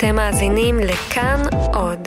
אתם 0.00 0.16
מאזינים 0.16 0.78
לכאן 0.78 1.42
עוד. 1.74 1.98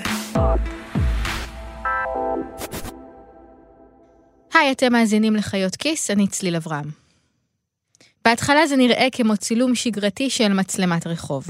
היי, 4.54 4.72
אתם 4.72 4.94
מאזינים 4.94 5.36
לחיות 5.36 5.76
כיס, 5.76 6.12
אני 6.12 6.28
צליל 6.28 6.56
אברהם. 6.56 6.90
בהתחלה 8.26 8.68
זה 8.68 8.76
נראה 8.76 9.08
כמו 9.12 9.38
צילום 9.38 9.76
שגרתי 9.76 10.30
של 10.30 10.54
מצלמת 10.54 11.08
רחוב. 11.08 11.48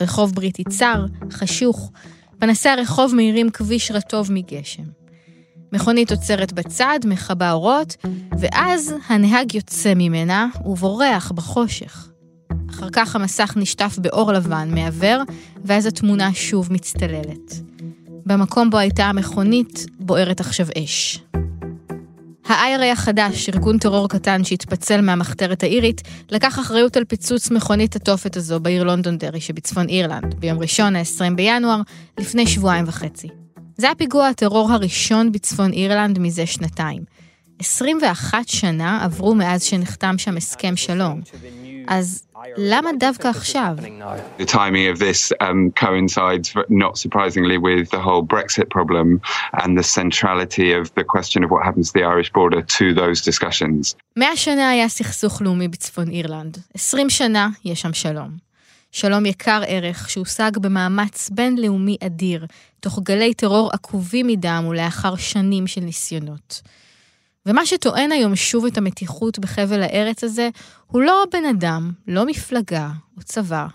רחוב 0.00 0.34
בריטי 0.34 0.64
צר, 0.64 1.06
חשוך, 1.32 1.90
פנסי 2.38 2.68
הרחוב 2.68 3.14
מאירים 3.14 3.50
כביש 3.50 3.90
רטוב 3.90 4.32
מגשם. 4.32 4.84
מכונית 5.72 6.10
עוצרת 6.10 6.52
בצד, 6.52 6.98
מכבה 7.04 7.52
אורות, 7.52 7.96
ואז 8.40 8.94
הנהג 9.08 9.54
יוצא 9.54 9.92
ממנה 9.96 10.46
ובורח 10.64 11.32
בחושך. 11.32 12.15
אחר 12.70 12.88
כך 12.92 13.16
המסך 13.16 13.52
נשטף 13.56 13.98
באור 13.98 14.32
לבן 14.32 14.68
מעוור, 14.74 15.22
ואז 15.64 15.86
התמונה 15.86 16.34
שוב 16.34 16.72
מצטללת. 16.72 17.52
במקום 18.26 18.70
בו 18.70 18.78
הייתה 18.78 19.04
המכונית 19.04 19.86
בוערת 20.00 20.40
עכשיו 20.40 20.66
אש. 20.84 21.22
ה-IRA 22.46 22.92
החדש, 22.92 23.48
ארגון 23.48 23.78
טרור 23.78 24.08
קטן 24.08 24.44
שהתפצל 24.44 25.00
מהמחתרת 25.00 25.62
האירית, 25.62 26.02
לקח 26.30 26.58
אחריות 26.58 26.96
על 26.96 27.04
פיצוץ 27.04 27.50
מכונית 27.50 27.96
התופת 27.96 28.36
הזו 28.36 28.60
בעיר 28.60 28.84
לונדונדרי 28.84 29.40
שבצפון 29.40 29.88
אירלנד, 29.88 30.34
ביום 30.34 30.58
ראשון 30.58 30.96
ה-20 30.96 31.34
בינואר, 31.36 31.80
לפני 32.20 32.46
שבועיים 32.46 32.84
וחצי. 32.88 33.28
זה 33.76 33.86
היה 33.86 33.94
פיגוע 33.94 34.28
הטרור 34.28 34.72
הראשון 34.72 35.32
בצפון 35.32 35.72
אירלנד 35.72 36.18
מזה 36.18 36.46
שנתיים. 36.46 37.02
21 37.58 38.48
שנה 38.48 39.04
עברו 39.04 39.34
מאז 39.34 39.62
שנחתם 39.62 40.18
שם 40.18 40.36
הסכם 40.36 40.76
שלום. 40.76 41.20
אז 41.88 42.26
למה 42.56 42.90
דווקא 42.98 43.28
עכשיו? 43.28 43.76
The 44.38 44.44
timing 44.44 44.86
of 44.94 44.98
this 44.98 45.32
um, 45.40 45.72
coincides, 45.84 46.54
not 46.68 46.98
surprisingly, 46.98 47.58
with 47.58 47.90
the 47.90 48.00
whole 48.00 48.22
Brexit 48.34 48.68
problem 48.70 49.20
and 49.62 49.78
the 49.78 49.82
centrality 49.82 50.72
of 50.80 50.84
the 50.94 51.04
question 51.14 51.44
of 51.44 51.50
what 51.50 51.62
happens 51.64 51.86
to 51.90 51.98
the 51.98 52.04
Irish 52.04 52.30
border 52.32 52.62
to 52.62 52.94
those 52.94 53.20
discussions. 53.30 53.94
מאה 54.16 54.36
שנה 54.36 54.70
היה 54.70 54.88
סכסוך 54.88 55.42
לאומי 55.42 55.68
בצפון 55.68 56.08
אירלנד. 56.08 56.58
20 56.74 57.10
שנה 57.10 57.48
יש 57.64 57.80
שם 57.80 57.92
שלום. 57.92 58.46
שלום 58.92 59.26
יקר 59.26 59.62
ערך 59.66 60.10
שהושג 60.10 60.50
במאמץ 60.60 61.30
בינלאומי 61.30 61.96
אדיר, 62.06 62.46
תוך 62.80 63.00
גלי 63.02 63.34
טרור 63.34 63.70
עקובים 63.72 64.26
מדם 64.26 64.64
ולאחר 64.68 65.16
שנים 65.16 65.66
של 65.66 65.80
ניסיונות. 65.80 66.62
ומה 67.46 67.66
שטוען 67.66 68.12
היום 68.12 68.36
שוב 68.36 68.64
את 68.64 68.78
המתיחות 68.78 69.38
בחבל 69.38 69.82
הארץ 69.82 70.24
הזה, 70.24 70.48
הוא 70.86 71.02
לא 71.02 71.24
בן 71.32 71.44
אדם, 71.44 71.92
לא 72.08 72.26
מפלגה 72.26 72.90
או 73.16 73.22
צבא, 73.22 73.66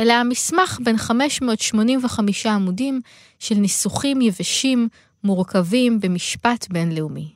אלא 0.00 0.12
המסמך 0.12 0.78
בין 0.84 0.96
585 0.96 2.46
עמודים 2.46 3.00
של 3.38 3.54
ניסוחים 3.54 4.20
יבשים, 4.20 4.88
מורכבים 5.24 6.00
במשפט 6.00 6.66
בינלאומי. 6.70 7.34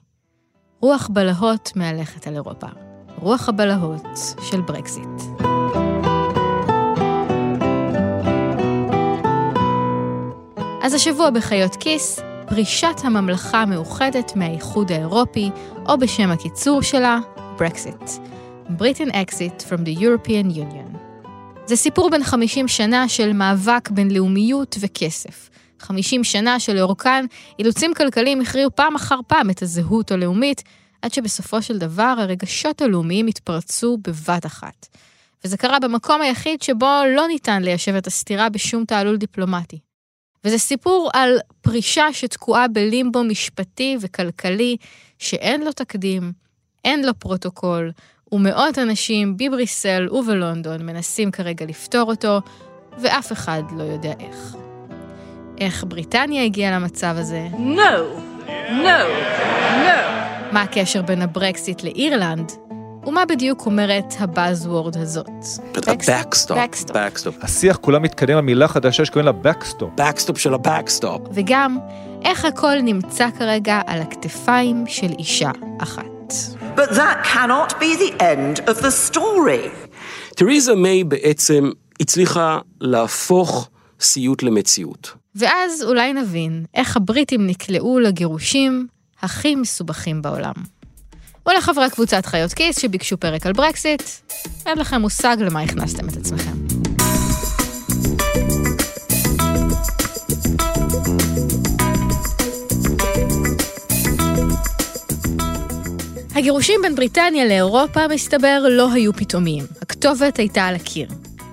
רוח 0.80 1.08
בלהות 1.12 1.72
מהלכת 1.76 2.26
על 2.26 2.34
אירופה. 2.34 2.66
רוח 3.16 3.48
הבלהות 3.48 4.18
של 4.50 4.60
ברקזיט. 4.60 5.22
אז 10.82 10.94
השבוע 10.94 11.30
בחיות 11.30 11.76
כיס, 11.76 12.20
פרישת 12.48 12.96
הממלכה 13.04 13.62
המאוחדת 13.62 14.32
מהאיחוד 14.36 14.92
האירופי, 14.92 15.50
או 15.88 15.98
בשם 15.98 16.30
הקיצור 16.30 16.82
שלה, 16.82 17.18
ברקסיט. 17.58 18.02
Britain 18.68 19.10
Exit 19.12 19.62
from 19.68 19.80
the 19.84 20.00
European 20.00 20.54
Union. 20.54 20.98
זה 21.66 21.76
סיפור 21.76 22.10
בן 22.10 22.24
50 22.24 22.68
שנה 22.68 23.08
של 23.08 23.32
מאבק 23.32 23.90
בין 23.90 24.10
לאומיות 24.10 24.76
וכסף. 24.80 25.50
50 25.78 26.24
שנה 26.24 26.60
שלאורכן 26.60 27.26
אילוצים 27.58 27.94
כלכליים 27.94 28.40
הכריעו 28.40 28.70
פעם 28.74 28.94
אחר 28.94 29.18
פעם 29.26 29.50
את 29.50 29.62
הזהות 29.62 30.12
הלאומית, 30.12 30.62
עד 31.02 31.12
שבסופו 31.12 31.62
של 31.62 31.78
דבר 31.78 32.14
הרגשות 32.18 32.82
הלאומיים 32.82 33.26
התפרצו 33.26 33.98
בבת 34.06 34.46
אחת. 34.46 34.86
וזה 35.44 35.56
קרה 35.56 35.78
במקום 35.78 36.20
היחיד 36.22 36.62
שבו 36.62 37.00
לא 37.16 37.26
ניתן 37.26 37.62
ליישב 37.62 37.94
את 37.94 38.06
הסתירה 38.06 38.48
בשום 38.48 38.84
תעלול 38.84 39.16
דיפלומטי. 39.16 39.87
וזה 40.44 40.58
סיפור 40.58 41.10
על 41.12 41.38
פרישה 41.60 42.06
שתקועה 42.12 42.68
בלימבו 42.68 43.24
משפטי 43.24 43.96
וכלכלי, 44.00 44.76
שאין 45.18 45.64
לו 45.64 45.72
תקדים, 45.72 46.32
אין 46.84 47.06
לו 47.06 47.14
פרוטוקול, 47.18 47.92
ומאות 48.32 48.78
אנשים 48.78 49.36
בבריסל 49.36 50.08
ובלונדון 50.12 50.86
מנסים 50.86 51.30
כרגע 51.30 51.66
לפתור 51.66 52.10
אותו, 52.10 52.40
ואף 52.98 53.32
אחד 53.32 53.62
לא 53.76 53.82
יודע 53.82 54.12
איך. 54.20 54.56
איך 55.60 55.84
בריטניה 55.88 56.44
הגיעה 56.44 56.78
למצב 56.78 57.14
הזה? 57.18 57.48
No! 57.52 58.20
No! 58.68 59.00
No! 59.84 60.08
מה 60.52 60.62
הקשר 60.62 61.02
בין 61.02 61.22
הברקסיט 61.22 61.82
לאירלנד? 61.82 62.52
ומה 63.06 63.24
בדיוק 63.26 63.66
אומרת 63.66 64.14
ה 64.18 64.27
buzzword 64.27 64.96
הזאת? 64.96 65.28
Backstop. 65.74 66.54
backstop. 66.88 67.42
השיח 67.42 67.76
כולה 67.76 67.98
מתקדם 67.98 68.38
למילה 68.38 68.68
חדשה 68.68 69.04
שקוראים 69.04 69.26
לה 69.26 69.52
Backstop. 69.52 70.00
backstop 70.00 70.38
של 70.38 70.54
ה-backstop. 70.54 71.20
וגם, 71.32 71.78
איך 72.24 72.44
הכל 72.44 72.80
נמצא 72.82 73.28
כרגע 73.38 73.80
על 73.86 74.00
הכתפיים 74.00 74.84
של 74.86 75.10
אישה 75.18 75.50
אחת. 75.78 76.04
But 76.76 76.90
that 76.90 77.26
cannot 77.34 77.72
be 77.72 77.98
the 77.98 78.20
end 78.20 78.68
of 78.68 78.82
the 78.82 79.12
story. 79.12 79.88
תריזה 80.36 80.74
מיי 80.74 81.04
בעצם 81.04 81.70
הצליחה 82.00 82.58
להפוך 82.80 83.68
סיוט 84.00 84.42
למציאות. 84.42 85.12
ואז 85.34 85.82
אולי 85.82 86.12
נבין 86.12 86.64
איך 86.74 86.96
הבריטים 86.96 87.46
נקלעו 87.46 87.98
לגירושים 87.98 88.86
הכי 89.22 89.54
מסובכים 89.54 90.22
בעולם. 90.22 90.52
ולחברי 91.48 91.90
קבוצת 91.90 92.26
חיות 92.26 92.52
כיס 92.52 92.78
שביקשו 92.78 93.16
פרק 93.16 93.46
על 93.46 93.52
ברקסיט, 93.52 94.02
אין 94.66 94.78
לכם 94.78 95.00
מושג 95.00 95.36
למה 95.40 95.60
הכנסתם 95.60 96.08
את 96.08 96.16
עצמכם. 96.16 96.52
הגירושים 106.34 106.80
בין 106.82 106.94
בריטניה 106.94 107.46
לאירופה, 107.46 108.08
מסתבר, 108.08 108.64
לא 108.70 108.92
היו 108.92 109.12
פתאומיים. 109.12 109.64
הכתובת 109.82 110.36
הייתה 110.36 110.66
על 110.66 110.74
הקיר. 110.74 111.08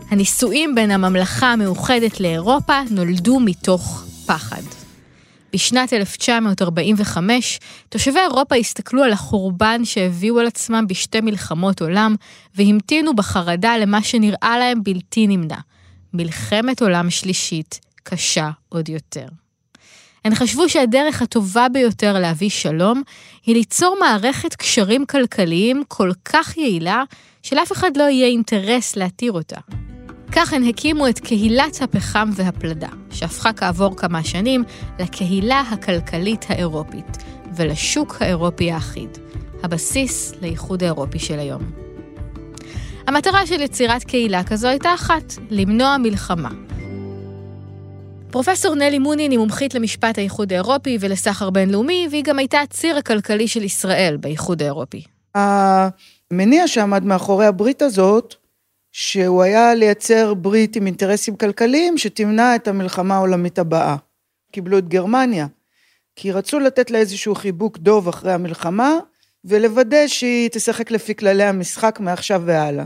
הנישואים 0.09 0.75
בין 0.75 0.91
הממלכה 0.91 1.47
המאוחדת 1.47 2.19
לאירופה 2.19 2.79
נולדו 2.91 3.39
מתוך 3.39 4.05
פחד. 4.25 4.84
בשנת 5.55 5.93
1945, 5.93 7.59
תושבי 7.89 8.19
אירופה 8.19 8.55
הסתכלו 8.55 9.03
על 9.03 9.11
החורבן 9.11 9.85
שהביאו 9.85 10.39
על 10.39 10.47
עצמם 10.47 10.85
בשתי 10.87 11.21
מלחמות 11.21 11.81
עולם, 11.81 12.15
והמתינו 12.55 13.15
בחרדה 13.15 13.77
למה 13.77 14.03
שנראה 14.03 14.57
להם 14.59 14.83
בלתי 14.83 15.27
נמנע. 15.27 15.57
מלחמת 16.13 16.81
עולם 16.81 17.09
שלישית, 17.09 17.79
קשה 18.03 18.49
עוד 18.69 18.89
יותר. 18.89 19.25
הן 20.25 20.35
חשבו 20.35 20.69
שהדרך 20.69 21.21
הטובה 21.21 21.67
ביותר 21.69 22.19
להביא 22.19 22.49
שלום 22.49 23.01
היא 23.45 23.55
ליצור 23.55 23.97
מערכת 23.99 24.55
קשרים 24.55 25.05
כלכליים 25.05 25.83
כל 25.87 26.11
כך 26.25 26.57
יעילה, 26.57 27.03
שלאף 27.43 27.71
אחד 27.71 27.97
לא 27.97 28.03
יהיה 28.03 28.27
אינטרס 28.27 28.95
להתיר 28.95 29.31
אותה. 29.31 29.84
כך 30.35 30.53
הן 30.53 30.63
הקימו 30.63 31.07
את 31.07 31.19
קהילת 31.19 31.81
הפחם 31.81 32.29
והפלדה, 32.35 32.87
שהפכה 33.11 33.53
כעבור 33.53 33.95
כמה 33.97 34.23
שנים 34.23 34.63
לקהילה 34.99 35.63
הכלכלית 35.71 36.45
האירופית 36.49 37.17
ולשוק 37.55 38.21
האירופי 38.21 38.71
האחיד, 38.71 39.09
הבסיס 39.63 40.33
לאיחוד 40.41 40.83
האירופי 40.83 41.19
של 41.19 41.39
היום. 41.39 41.61
המטרה 43.07 43.47
של 43.47 43.61
יצירת 43.61 44.03
קהילה 44.03 44.43
כזו 44.43 44.67
הייתה 44.67 44.93
אחת, 44.93 45.33
למנוע 45.49 45.97
מלחמה. 45.97 46.49
פרופסור 48.31 48.75
נלי 48.75 48.99
מונין 48.99 49.31
היא 49.31 49.39
מומחית 49.39 49.73
למשפט 49.75 50.17
האיחוד 50.17 50.53
האירופי 50.53 50.97
ולסחר 50.99 51.49
בינלאומי, 51.49 52.07
והיא 52.11 52.23
גם 52.23 52.39
הייתה 52.39 52.61
הציר 52.61 52.97
הכלכלי 52.97 53.47
של 53.47 53.63
ישראל 53.63 54.17
באיחוד 54.19 54.61
האירופי. 54.61 55.03
המניע 55.35 56.67
שעמד 56.67 57.05
מאחורי 57.05 57.45
הברית 57.45 57.81
הזאת, 57.81 58.44
שהוא 58.97 59.43
היה 59.43 59.75
לייצר 59.75 60.33
ברית 60.33 60.75
עם 60.75 60.85
אינטרסים 60.85 61.35
כלכליים 61.35 61.97
שתמנע 61.97 62.55
את 62.55 62.67
המלחמה 62.67 63.15
העולמית 63.15 63.59
הבאה. 63.59 63.95
קיבלו 64.51 64.77
את 64.77 64.87
גרמניה, 64.87 65.47
כי 66.15 66.31
רצו 66.31 66.59
לתת 66.59 66.91
לה 66.91 66.97
איזשהו 66.97 67.35
חיבוק 67.35 67.77
דוב 67.77 68.07
אחרי 68.07 68.33
המלחמה, 68.33 68.91
ולוודא 69.45 70.07
שהיא 70.07 70.49
תשחק 70.51 70.91
לפי 70.91 71.15
כללי 71.15 71.43
המשחק 71.43 71.99
מעכשיו 71.99 72.41
והלאה. 72.45 72.85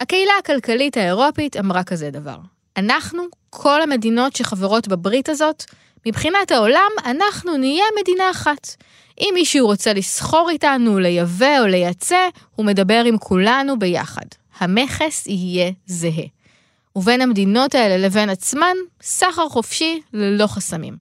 הקהילה 0.00 0.32
הכלכלית 0.38 0.96
האירופית 0.96 1.56
אמרה 1.56 1.84
כזה 1.84 2.10
דבר: 2.10 2.36
אנחנו, 2.76 3.22
כל 3.50 3.82
המדינות 3.82 4.36
שחברות 4.36 4.88
בברית 4.88 5.28
הזאת, 5.28 5.64
מבחינת 6.06 6.50
העולם, 6.50 6.90
אנחנו 7.04 7.56
נהיה 7.56 7.84
מדינה 8.00 8.30
אחת. 8.30 8.76
אם 9.20 9.30
מישהו 9.34 9.66
רוצה 9.66 9.92
לסחור 9.92 10.50
איתנו, 10.50 10.98
לייבא 10.98 11.60
או 11.60 11.66
לייצא, 11.66 12.28
הוא 12.56 12.66
מדבר 12.66 13.02
עם 13.06 13.18
כולנו 13.18 13.78
ביחד. 13.78 14.39
המכס 14.60 15.26
יהיה 15.26 15.70
זהה. 15.86 16.24
ובין 16.96 17.20
המדינות 17.20 17.74
האלה 17.74 17.96
לבין 18.06 18.30
עצמן, 18.30 18.76
סחר 19.02 19.48
חופשי 19.48 20.00
ללא 20.12 20.46
חסמים. 20.46 20.96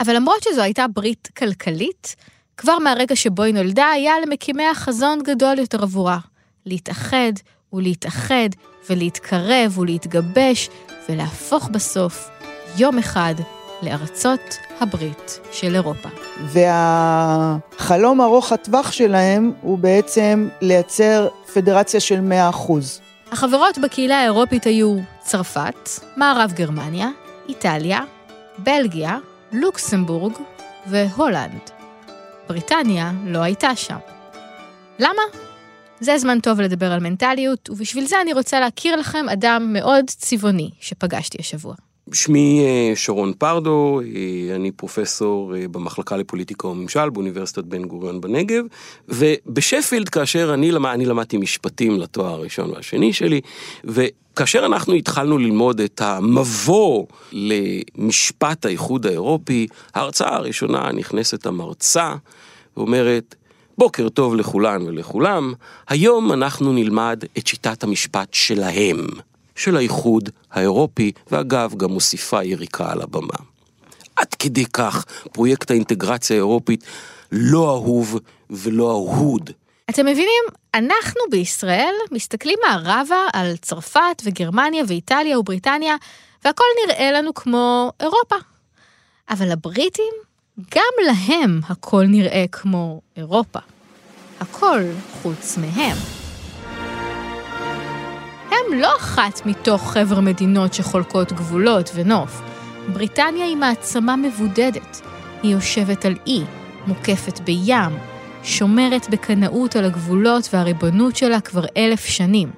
אבל 0.00 0.16
למרות 0.16 0.42
שזו 0.42 0.62
הייתה 0.62 0.86
ברית 0.88 1.28
כלכלית, 1.36 2.16
כבר 2.56 2.78
מהרגע 2.78 3.16
שבו 3.16 3.42
היא 3.42 3.54
נולדה 3.54 3.90
היה 3.90 4.14
למקימיה 4.26 4.74
חזון 4.74 5.18
גדול 5.24 5.58
יותר 5.58 5.82
עבורה. 5.82 6.18
להתאחד 6.66 7.32
ולהתאחד 7.72 8.48
ולהתקרב 8.90 9.78
ולהתגבש 9.78 10.68
ולהפוך 11.08 11.68
בסוף, 11.68 12.28
יום 12.78 12.98
אחד, 12.98 13.34
לארצות 13.82 14.56
הברית 14.80 15.40
של 15.52 15.74
אירופה. 15.74 16.08
והחלום 16.44 18.20
ארוך 18.20 18.52
הטווח 18.52 18.92
שלהם 18.92 19.52
הוא 19.60 19.78
בעצם 19.78 20.48
לייצר 20.60 21.28
פדרציה 21.54 22.00
של 22.00 22.20
100%. 22.52 22.72
החברות 23.32 23.78
בקהילה 23.78 24.20
האירופית 24.20 24.64
היו 24.64 24.98
צרפת, 25.20 25.88
מערב 26.16 26.52
גרמניה, 26.52 27.08
איטליה, 27.48 28.00
בלגיה, 28.58 29.18
לוקסמבורג 29.52 30.32
והולנד. 30.86 31.70
בריטניה 32.48 33.10
לא 33.24 33.38
הייתה 33.38 33.76
שם. 33.76 33.98
למה? 34.98 35.22
זה 36.00 36.18
זמן 36.18 36.40
טוב 36.40 36.60
לדבר 36.60 36.92
על 36.92 37.00
מנטליות, 37.00 37.70
ובשביל 37.70 38.06
זה 38.06 38.20
אני 38.20 38.32
רוצה 38.32 38.60
להכיר 38.60 38.96
לכם 38.96 39.28
אדם 39.28 39.72
מאוד 39.72 40.04
צבעוני 40.08 40.70
שפגשתי 40.80 41.38
השבוע. 41.40 41.74
שמי 42.14 42.60
אה, 42.64 42.92
שרון 42.96 43.32
פרדו, 43.38 44.00
אה, 44.00 44.56
אני 44.56 44.70
פרופסור 44.70 45.56
אה, 45.56 45.68
במחלקה 45.68 46.16
לפוליטיקה 46.16 46.66
וממשל 46.66 47.10
באוניברסיטת 47.10 47.64
בן 47.64 47.84
גוריון 47.84 48.20
בנגב, 48.20 48.64
ובשפילד 49.08 50.08
כאשר 50.08 50.54
אני, 50.54 50.72
למד, 50.72 50.90
אני 50.90 51.06
למדתי 51.06 51.36
משפטים 51.36 52.00
לתואר 52.00 52.30
הראשון 52.30 52.70
והשני 52.70 53.12
שלי, 53.12 53.40
וכאשר 53.84 54.66
אנחנו 54.66 54.94
התחלנו 54.94 55.38
ללמוד 55.38 55.80
את 55.80 56.00
המבוא 56.00 57.06
למשפט 57.32 58.66
האיחוד 58.66 59.06
האירופי, 59.06 59.66
ההרצאה 59.94 60.36
הראשונה 60.36 60.92
נכנסת 60.92 61.46
המרצה 61.46 62.14
ואומרת, 62.76 63.34
בוקר 63.78 64.08
טוב 64.08 64.34
לכולן 64.34 64.82
ולכולם, 64.82 65.52
היום 65.88 66.32
אנחנו 66.32 66.72
נלמד 66.72 67.24
את 67.38 67.46
שיטת 67.46 67.84
המשפט 67.84 68.34
שלהם. 68.34 69.06
של 69.56 69.76
האיחוד 69.76 70.28
האירופי, 70.50 71.12
ואגב, 71.30 71.74
גם 71.76 71.90
מוסיפה 71.90 72.44
יריקה 72.44 72.92
על 72.92 73.02
הבמה. 73.02 73.36
עד 74.16 74.34
כדי 74.38 74.64
כך 74.66 75.04
פרויקט 75.32 75.70
האינטגרציה 75.70 76.36
האירופית 76.36 76.84
לא 77.32 77.70
אהוב 77.74 78.18
ולא 78.50 78.90
אהוד. 78.90 79.50
אתם 79.90 80.06
מבינים, 80.06 80.42
אנחנו 80.74 81.20
בישראל 81.30 81.94
מסתכלים 82.10 82.58
מערבה 82.66 83.26
על 83.32 83.56
צרפת 83.56 84.22
וגרמניה 84.24 84.84
ואיטליה 84.88 85.38
ובריטניה, 85.38 85.96
והכל 86.44 86.64
נראה 86.86 87.12
לנו 87.12 87.34
כמו 87.34 87.92
אירופה. 88.00 88.36
אבל 89.30 89.50
הבריטים, 89.50 90.14
גם 90.74 91.06
להם 91.06 91.60
הכל 91.68 92.04
נראה 92.08 92.44
כמו 92.52 93.00
אירופה. 93.16 93.58
הכל 94.40 94.80
חוץ 95.22 95.56
מהם. 95.56 96.21
הם 98.52 98.80
לא 98.80 98.96
אחת 98.96 99.46
מתוך 99.46 99.92
חבר 99.92 100.20
מדינות 100.20 100.74
שחולקות 100.74 101.32
גבולות 101.32 101.90
ונוף. 101.94 102.42
בריטניה 102.92 103.44
היא 103.44 103.56
מעצמה 103.56 104.16
מבודדת. 104.16 105.00
היא 105.42 105.52
יושבת 105.52 106.04
על 106.04 106.14
אי, 106.26 106.42
מוקפת 106.86 107.40
בים, 107.40 107.98
שומרת 108.44 109.10
בקנאות 109.10 109.76
על 109.76 109.84
הגבולות 109.84 110.48
והריבונות 110.52 111.16
שלה 111.16 111.40
כבר 111.40 111.64
אלף 111.76 112.04
שנים. 112.04 112.50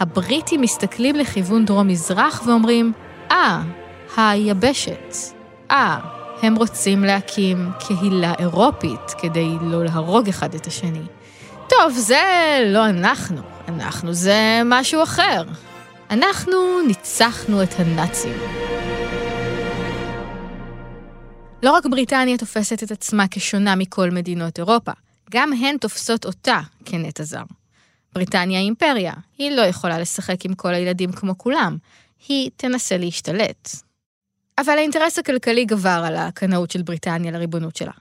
הבריטים 0.00 0.60
מסתכלים 0.60 1.16
לכיוון 1.16 1.64
דרום-מזרח 1.64 2.42
ואומרים, 2.46 2.92
אה, 3.30 3.62
היבשת. 4.16 5.14
אה, 5.70 5.98
הם 6.42 6.54
רוצים 6.54 7.04
להקים 7.04 7.70
קהילה 7.78 8.32
אירופית 8.38 9.14
כדי 9.18 9.48
לא 9.62 9.84
להרוג 9.84 10.28
אחד 10.28 10.54
את 10.54 10.66
השני. 10.66 11.02
טוב, 11.68 11.92
זה 11.92 12.22
לא 12.66 12.86
אנחנו. 12.86 13.51
אנחנו 13.68 14.12
זה 14.12 14.60
משהו 14.64 15.02
אחר. 15.02 15.42
אנחנו 16.10 16.80
ניצחנו 16.86 17.62
את 17.62 17.68
הנאצים. 17.78 18.36
לא 21.62 21.72
רק 21.72 21.86
בריטניה 21.86 22.38
תופסת 22.38 22.82
את 22.82 22.90
עצמה 22.90 23.24
כשונה 23.30 23.76
מכל 23.76 24.10
מדינות 24.10 24.58
אירופה, 24.58 24.92
גם 25.30 25.52
הן 25.52 25.76
תופסות 25.76 26.26
אותה 26.26 26.60
כנטע 26.84 27.22
זר. 27.22 27.42
בריטניה 28.12 28.58
היא 28.58 28.66
אימפריה, 28.66 29.12
היא 29.38 29.50
לא 29.50 29.62
יכולה 29.62 29.98
לשחק 29.98 30.44
עם 30.44 30.54
כל 30.54 30.74
הילדים 30.74 31.12
כמו 31.12 31.38
כולם, 31.38 31.76
היא 32.28 32.50
תנסה 32.56 32.96
להשתלט. 32.96 33.68
אבל 34.58 34.72
האינטרס 34.72 35.18
הכלכלי 35.18 35.64
גבר 35.64 36.02
על 36.06 36.16
הקנאות 36.16 36.70
של 36.70 36.82
בריטניה 36.82 37.32
לריבונות 37.32 37.76
שלה. 37.76 37.92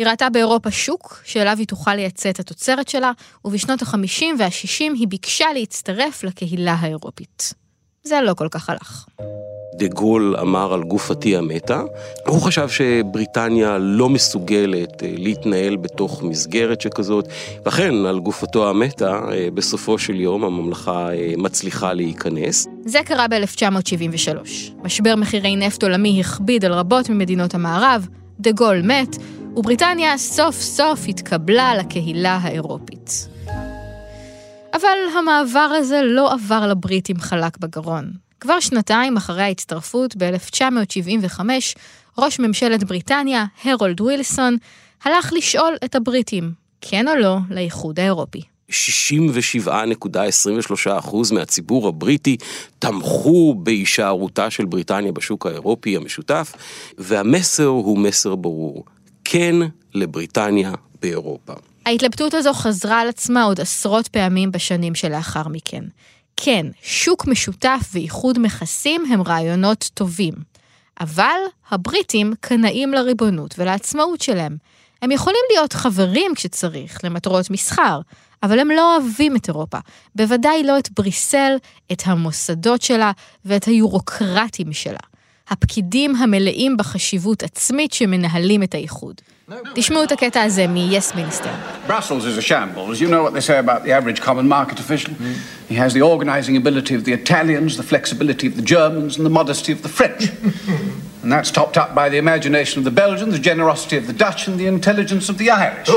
היא 0.00 0.06
ראתה 0.06 0.30
באירופה 0.30 0.70
שוק 0.70 1.20
שאליו 1.24 1.56
היא 1.58 1.66
תוכל 1.66 1.94
לייצא 1.94 2.30
את 2.30 2.40
התוצרת 2.40 2.88
שלה, 2.88 3.12
ובשנות 3.44 3.82
ה-50 3.82 4.24
וה-60 4.38 4.94
היא 4.94 5.08
ביקשה 5.08 5.46
להצטרף 5.54 6.24
לקהילה 6.24 6.72
האירופית. 6.72 7.54
זה 8.02 8.20
לא 8.20 8.34
כל 8.34 8.48
כך 8.50 8.70
הלך. 8.70 9.06
דה 9.74 9.86
גול 9.88 10.36
אמר 10.40 10.74
על 10.74 10.82
גופתי 10.82 11.36
המתה. 11.36 11.82
הוא 12.26 12.42
חשב 12.42 12.68
שבריטניה 12.68 13.78
לא 13.78 14.08
מסוגלת 14.08 15.02
אה, 15.02 15.14
להתנהל 15.18 15.76
בתוך 15.76 16.22
מסגרת 16.22 16.80
שכזאת, 16.80 17.28
ואכן 17.64 17.94
על 18.06 18.18
גופתו 18.18 18.70
המתה, 18.70 19.20
אה, 19.32 19.48
בסופו 19.54 19.98
של 19.98 20.20
יום 20.20 20.44
הממלכה 20.44 21.10
אה, 21.12 21.32
מצליחה 21.36 21.92
להיכנס. 21.92 22.66
זה 22.84 22.98
קרה 23.04 23.28
ב-1973. 23.28 24.50
משבר 24.84 25.16
מחירי 25.16 25.56
נפט 25.56 25.82
עולמי 25.82 26.20
הכביד 26.20 26.64
על 26.64 26.72
רבות 26.72 27.10
ממדינות 27.10 27.54
המערב, 27.54 28.08
דה 28.40 28.52
גול 28.52 28.82
מת, 28.82 29.16
ובריטניה 29.56 30.18
סוף 30.18 30.54
סוף 30.54 31.00
התקבלה 31.08 31.74
לקהילה 31.74 32.38
האירופית. 32.42 33.28
אבל 34.74 34.98
המעבר 35.18 35.70
הזה 35.78 36.00
לא 36.04 36.32
עבר 36.32 36.66
לבריטים 36.66 37.20
חלק 37.20 37.58
בגרון. 37.58 38.12
כבר 38.40 38.60
שנתיים 38.60 39.16
אחרי 39.16 39.42
ההצטרפות, 39.42 40.16
ב-1975, 40.16 41.40
ראש 42.18 42.40
ממשלת 42.40 42.84
בריטניה, 42.84 43.44
הרולד 43.64 44.00
ווילסון, 44.00 44.56
הלך 45.04 45.32
לשאול 45.32 45.76
את 45.84 45.94
הבריטים, 45.94 46.52
כן 46.80 47.08
או 47.08 47.14
לא, 47.14 47.36
לאיחוד 47.50 48.00
האירופי. 48.00 48.42
67.23% 48.70 48.74
מהציבור 51.32 51.88
הבריטי 51.88 52.36
תמכו 52.78 53.54
בהישארותה 53.58 54.50
של 54.50 54.64
בריטניה 54.64 55.12
בשוק 55.12 55.46
האירופי 55.46 55.96
המשותף, 55.96 56.52
והמסר 56.98 57.66
הוא 57.66 57.98
מסר 57.98 58.34
ברור. 58.34 58.84
כן 59.32 59.56
לבריטניה 59.94 60.72
באירופה. 61.02 61.52
ההתלבטות 61.86 62.34
הזו 62.34 62.52
חזרה 62.52 63.00
על 63.00 63.08
עצמה 63.08 63.42
עוד 63.42 63.60
עשרות 63.60 64.08
פעמים 64.08 64.52
בשנים 64.52 64.94
שלאחר 64.94 65.48
מכן. 65.48 65.84
כן, 66.36 66.66
שוק 66.82 67.26
משותף 67.26 67.90
ואיחוד 67.92 68.38
מכסים 68.38 69.04
הם 69.10 69.22
רעיונות 69.22 69.90
טובים. 69.94 70.34
אבל 71.00 71.38
הבריטים 71.70 72.32
קנאים 72.40 72.92
לריבונות 72.92 73.54
ולעצמאות 73.58 74.20
שלהם. 74.20 74.56
הם 75.02 75.10
יכולים 75.10 75.42
להיות 75.52 75.72
חברים 75.72 76.34
כשצריך, 76.34 77.04
למטרות 77.04 77.50
מסחר, 77.50 78.00
אבל 78.42 78.58
הם 78.58 78.70
לא 78.70 78.96
אוהבים 78.96 79.36
את 79.36 79.48
אירופה. 79.48 79.78
בוודאי 80.14 80.62
לא 80.62 80.78
את 80.78 80.88
בריסל, 80.90 81.52
את 81.92 82.02
המוסדות 82.04 82.82
שלה 82.82 83.12
ואת 83.44 83.64
היורוקרטים 83.64 84.72
שלה. 84.72 85.00
הפקידים 85.50 86.16
המלאים 86.16 86.76
בחשיבות 86.76 87.42
עצמית 87.42 87.92
שמנהלים 87.92 88.62
את 88.62 88.74
האיחוד. 88.74 89.14
תשמעו 89.74 90.04
את 90.04 90.12
הקטע 90.12 90.42
הזה 90.42 90.66
מ-yes 90.66 91.14
minister. 91.14 91.48
Brussels 91.88 92.24
is 92.24 92.38
a 92.38 92.42
shambles. 92.42 93.00
You 93.00 93.08
know 93.08 93.22
what 93.24 93.34
they 93.34 93.40
say 93.40 93.58
about 93.58 93.82
the 93.84 93.92
average 93.98 94.20
common 94.20 94.46
market 94.48 94.78
official? 94.78 95.12
He 95.68 95.74
has 95.74 95.92
the 95.92 96.02
organizing 96.02 96.56
ability 96.56 96.94
of 96.94 97.02
the 97.04 97.12
Italians, 97.12 97.76
the 97.76 97.88
flexibility 97.92 98.46
of 98.50 98.54
the 98.60 98.66
Germans, 98.74 99.12
and 99.16 99.24
the 99.26 99.34
modesty 99.40 99.72
of 99.76 99.80
the 99.86 99.92
French. 99.98 100.22
and 101.22 101.30
that's 101.32 101.50
topped 101.58 101.76
up 101.82 101.90
by 102.00 102.06
the 102.12 102.18
imagination 102.24 102.76
of 102.80 102.84
the 102.90 102.96
Belgians, 103.04 103.30
the 103.40 103.46
generosity 103.52 103.96
of 104.02 104.06
the 104.10 104.16
Dutch, 104.24 104.40
and 104.48 104.54
the 104.62 104.68
intelligence 104.76 105.28
of 105.32 105.36
the 105.38 105.48
Irish. 105.50 105.88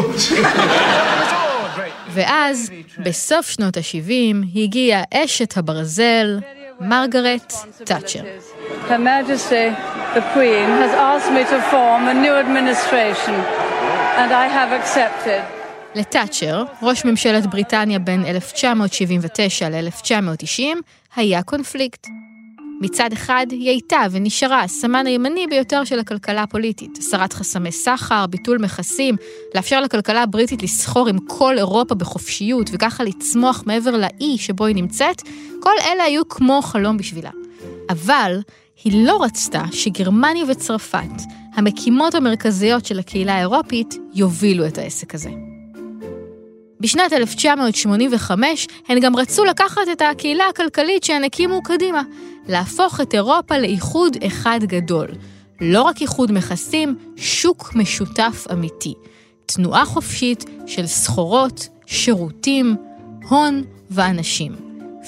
ואז, 2.10 2.72
בסוף 3.00 3.50
שנות 3.50 3.77
ה-70, 3.77 4.45
הגיעה 4.55 5.03
אשת 5.13 5.57
הברזל, 5.57 6.39
מרגרט 6.79 7.53
תאצ'ר. 7.83 8.22
Her 8.89 9.00
Majesty, 9.00 9.67
the 10.15 10.24
Queen, 10.34 10.67
has 10.84 10.93
asked 11.12 11.32
me 11.38 11.43
to 11.53 11.58
form 11.72 12.01
a 12.13 12.15
new 12.25 12.36
administration, 12.46 13.36
and 14.22 14.29
I 14.43 14.48
have 14.58 14.72
accepted. 14.79 15.41
לתאצ'ר, 15.96 16.63
ראש 16.82 17.05
ממשלת 17.05 17.48
בריטניה 17.48 18.00
בין 18.00 18.25
1979 18.25 19.70
ל-1990, 19.70 20.62
היה 21.15 21.43
קונפליקט. 21.43 22.08
מצד 22.82 23.10
אחד, 23.13 23.46
היא 23.50 23.70
הייתה 23.70 24.00
ונשארה 24.12 24.62
הסמן 24.62 25.08
הימני 25.08 25.48
ביותר 25.48 25.84
של 25.84 26.00
הכלכלה 26.00 26.43
הפוליטית. 26.43 26.98
הסרת 26.98 27.34
חסמי 27.34 27.72
סחר, 27.72 28.25
ביטול 28.25 28.58
מכסים, 28.58 29.15
לאפשר 29.55 29.82
לכלכלה 29.82 30.24
הבריטית 30.24 30.63
לסחור 30.63 31.08
עם 31.08 31.17
כל 31.27 31.58
אירופה 31.58 31.96
בחופשיות 31.96 32.70
וככה 32.74 33.03
לצמוח 33.03 33.63
מעבר 33.65 33.98
לאי 33.98 34.38
שבו 34.38 34.65
היא 34.65 34.75
נמצאת, 34.75 35.22
כל 35.60 35.75
אלה 35.86 36.03
היו 36.03 36.29
כמו 36.29 36.62
חלום 36.62 36.98
בשבילה. 36.98 37.29
אבל 37.90 38.40
היא 38.84 39.06
לא 39.06 39.24
רצתה 39.24 39.63
שגרמניה 39.72 40.46
וצרפת, 40.48 41.22
המקימות 41.54 42.16
המרכזיות 42.16 42.86
של 42.86 43.00
הקהילה 43.00 43.36
האירופית, 43.36 43.96
יובילו 44.13 44.68
את 44.68 44.78
העסק 44.78 45.16
הזה. 45.16 45.30
בשנת 46.80 47.13
1985 47.13 48.68
הן 48.88 49.00
גם 49.00 49.16
רצו 49.16 49.46
לקחת 49.46 49.82
את 49.92 50.02
הקהילה 50.02 50.44
הכלכלית 50.50 51.04
שהן 51.04 51.24
הקימו 51.24 51.63
קדימה, 51.63 52.02
להפוך 52.48 53.02
את 53.02 53.13
אירופה 53.13 53.58
לאיחוד 53.58 54.18
אחד 54.28 54.60
גדול. 54.63 55.08
לא 55.62 55.82
רק 55.82 56.02
איחוד 56.02 56.32
מכסים, 56.32 56.96
שוק 57.16 57.75
משותף 57.75 58.48
אמיתי. 58.52 58.94
תנועה 59.46 59.86
חופשית 59.86 60.46
של 60.68 60.88
סחורות, 60.88 61.68
שירותים, 61.86 62.75
הון 63.30 63.63
ואנשים. 63.92 64.56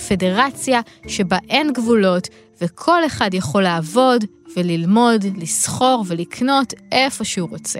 פדרציה 0.07 0.81
שבה 1.07 1.37
אין 1.49 1.73
גבולות 1.73 2.27
וכל 2.61 3.05
אחד 3.05 3.33
יכול 3.33 3.63
לעבוד 3.63 4.25
וללמוד, 4.57 5.25
לסחור 5.37 6.03
ולקנות 6.07 6.73
איפה 6.91 7.23
שהוא 7.23 7.49
רוצה. 7.49 7.79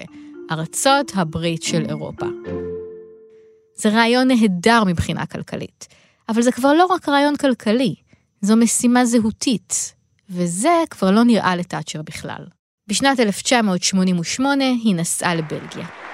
ארצות 0.52 1.12
הברית 1.16 1.64
של 1.64 1.86
אירופה. 1.90 2.26
זה 3.76 3.90
רעיון 3.90 4.28
נהדר 4.28 4.84
מבחינה 4.84 5.26
כלכלית, 5.26 5.88
אבל 6.30 6.42
זה 6.42 6.52
כבר 6.52 6.74
לא 6.74 6.86
רק 6.86 7.10
רעיון 7.10 7.36
כלכלי, 7.36 7.96
זו 8.42 8.56
משימה 8.56 9.06
זהותית, 9.06 9.94
וזה 10.30 10.84
כבר 10.90 11.12
לא 11.12 11.24
נראה 11.24 11.56
לתאצ'ר 11.56 12.02
בכלל. 12.02 12.46
בשנת 12.88 13.20
1988 13.20 14.66
היא 14.66 14.96
נסעה 14.96 15.36
לבלגיה. 15.36 16.05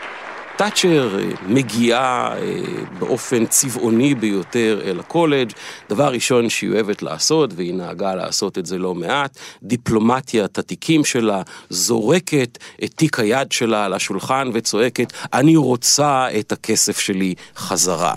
תאצ'ר 0.62 1.20
אה, 1.20 1.25
מגיעה 1.48 2.36
אה, 2.38 2.62
באופן 3.00 3.46
צבעוני 3.46 4.15
ביותר 4.15 4.82
אל 4.86 5.00
הקולג', 5.00 5.51
דבר 5.89 6.08
ראשון 6.13 6.50
שהיא 6.50 6.72
אוהבת 6.72 7.01
לעשות, 7.01 7.50
והיא 7.56 7.74
נהגה 7.74 8.15
לעשות 8.15 8.58
את 8.58 8.65
זה 8.65 8.77
לא 8.77 8.96
מעט, 8.96 9.38
דיפלומטיית 9.63 10.58
התיקים 10.58 11.06
שלה, 11.06 11.41
זורקת 11.70 12.58
את 12.84 12.91
תיק 12.96 13.20
היד 13.20 13.51
שלה 13.51 13.86
על 13.86 13.94
השולחן 13.94 14.50
וצועקת, 14.53 15.13
אני 15.34 15.56
רוצה 15.56 16.27
את 16.39 16.51
הכסף 16.51 17.00
שלי 17.00 17.36
חזרה. 17.56 18.15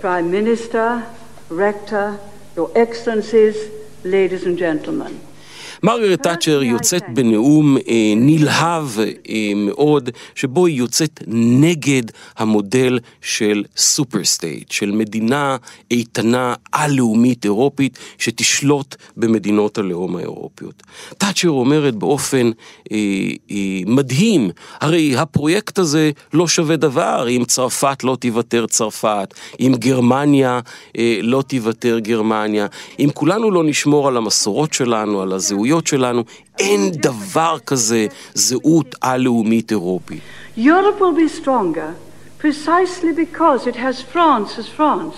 Prime 0.00 0.04
Minister, 0.32 0.88
Rector, 1.50 2.08
Your 2.56 2.68
Excellencies, 2.74 3.56
Ladies 4.04 4.44
and 4.46 4.58
Gentlemen. 4.58 5.27
מרגרט 5.82 6.22
תאצ'ר 6.22 6.62
יוצאת 6.62 7.02
בנאום 7.14 7.76
אה, 7.76 8.12
נלהב 8.16 8.84
אה, 8.98 9.52
מאוד, 9.56 10.10
שבו 10.34 10.66
היא 10.66 10.76
יוצאת 10.78 11.22
נגד 11.26 12.02
המודל 12.36 12.98
של 13.20 13.64
super 13.76 14.24
state, 14.24 14.70
של 14.70 14.90
מדינה 14.90 15.56
איתנה 15.90 16.54
על-לאומית 16.72 17.44
אירופית 17.44 17.98
שתשלוט 18.18 18.96
במדינות 19.16 19.78
הלאום 19.78 20.16
האירופיות. 20.16 20.82
תאצ'ר 21.18 21.50
אומרת 21.50 21.94
באופן 21.94 22.50
אה, 22.92 22.96
אה, 23.50 23.56
מדהים, 23.86 24.50
הרי 24.80 25.16
הפרויקט 25.16 25.78
הזה 25.78 26.10
לא 26.32 26.48
שווה 26.48 26.76
דבר 26.76 27.26
אם 27.28 27.44
צרפת 27.44 28.04
לא 28.04 28.16
תיוותר 28.20 28.66
צרפת, 28.66 29.34
אם 29.60 29.72
גרמניה 29.78 30.60
אה, 30.98 31.18
לא 31.22 31.42
תיוותר 31.42 31.98
גרמניה, 31.98 32.66
אם 32.98 33.08
כולנו 33.14 33.50
לא 33.50 33.64
נשמור 33.64 34.08
על 34.08 34.16
המסורות 34.16 34.72
שלנו, 34.72 35.22
על 35.22 35.32
הזהות 35.32 35.67
הזהויות 35.68 35.86
שלנו, 35.86 36.24
אין 36.58 36.90
דבר 36.90 37.58
כזה 37.66 38.06
זהות 38.34 38.94
על-לאומית 39.00 39.70
אירופית. 39.70 40.20
Europe 40.56 41.00
will 41.00 41.14
be 41.14 41.44
stronger 41.44 41.92
precisely 42.42 43.12
because 43.12 43.66
it 43.66 43.76
has 43.76 44.02
France 44.14 44.58
as 44.58 44.68
France, 44.78 45.16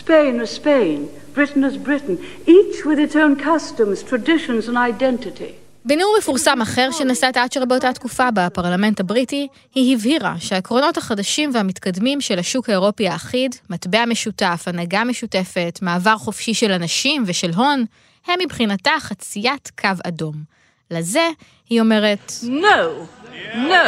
Spain 0.00 0.40
as 0.40 0.50
Spain, 0.60 0.98
Britain 1.36 1.64
as 1.64 1.76
Britain, 1.88 2.16
each 2.46 2.76
with 2.84 2.98
its 2.98 3.14
own 3.14 3.34
customs, 3.36 4.02
traditions 4.10 4.68
and 4.68 4.76
identity. 4.76 5.52
בנאום 5.84 6.14
מפורסם 6.18 6.60
אחר 6.62 6.88
שנשא 6.92 7.30
תאצ'ר 7.30 7.64
באותה 7.64 7.92
תקופה 7.92 8.30
בפרלמנט 8.30 9.00
הבריטי, 9.00 9.48
היא 9.74 9.96
הבהירה 9.96 10.34
שהעקרונות 10.38 10.96
החדשים 10.96 11.50
והמתקדמים 11.54 12.20
של 12.20 12.38
השוק 12.38 12.68
האירופי 12.68 13.08
האחיד, 13.08 13.54
מטבע 13.70 14.04
משותף, 14.04 14.62
הנהגה 14.66 15.04
משותפת, 15.04 15.78
מעבר 15.82 16.16
חופשי 16.16 16.54
של 16.54 16.72
אנשים 16.72 17.22
ושל 17.26 17.50
הון, 17.56 17.84
הם 18.26 18.38
מבחינתה 18.44 18.90
חציית 19.00 19.70
קו 19.80 19.88
אדום. 20.04 20.34
לזה 20.90 21.28
היא 21.70 21.80
אומרת... 21.80 22.32
No, 22.42 23.06
no, 23.54 23.86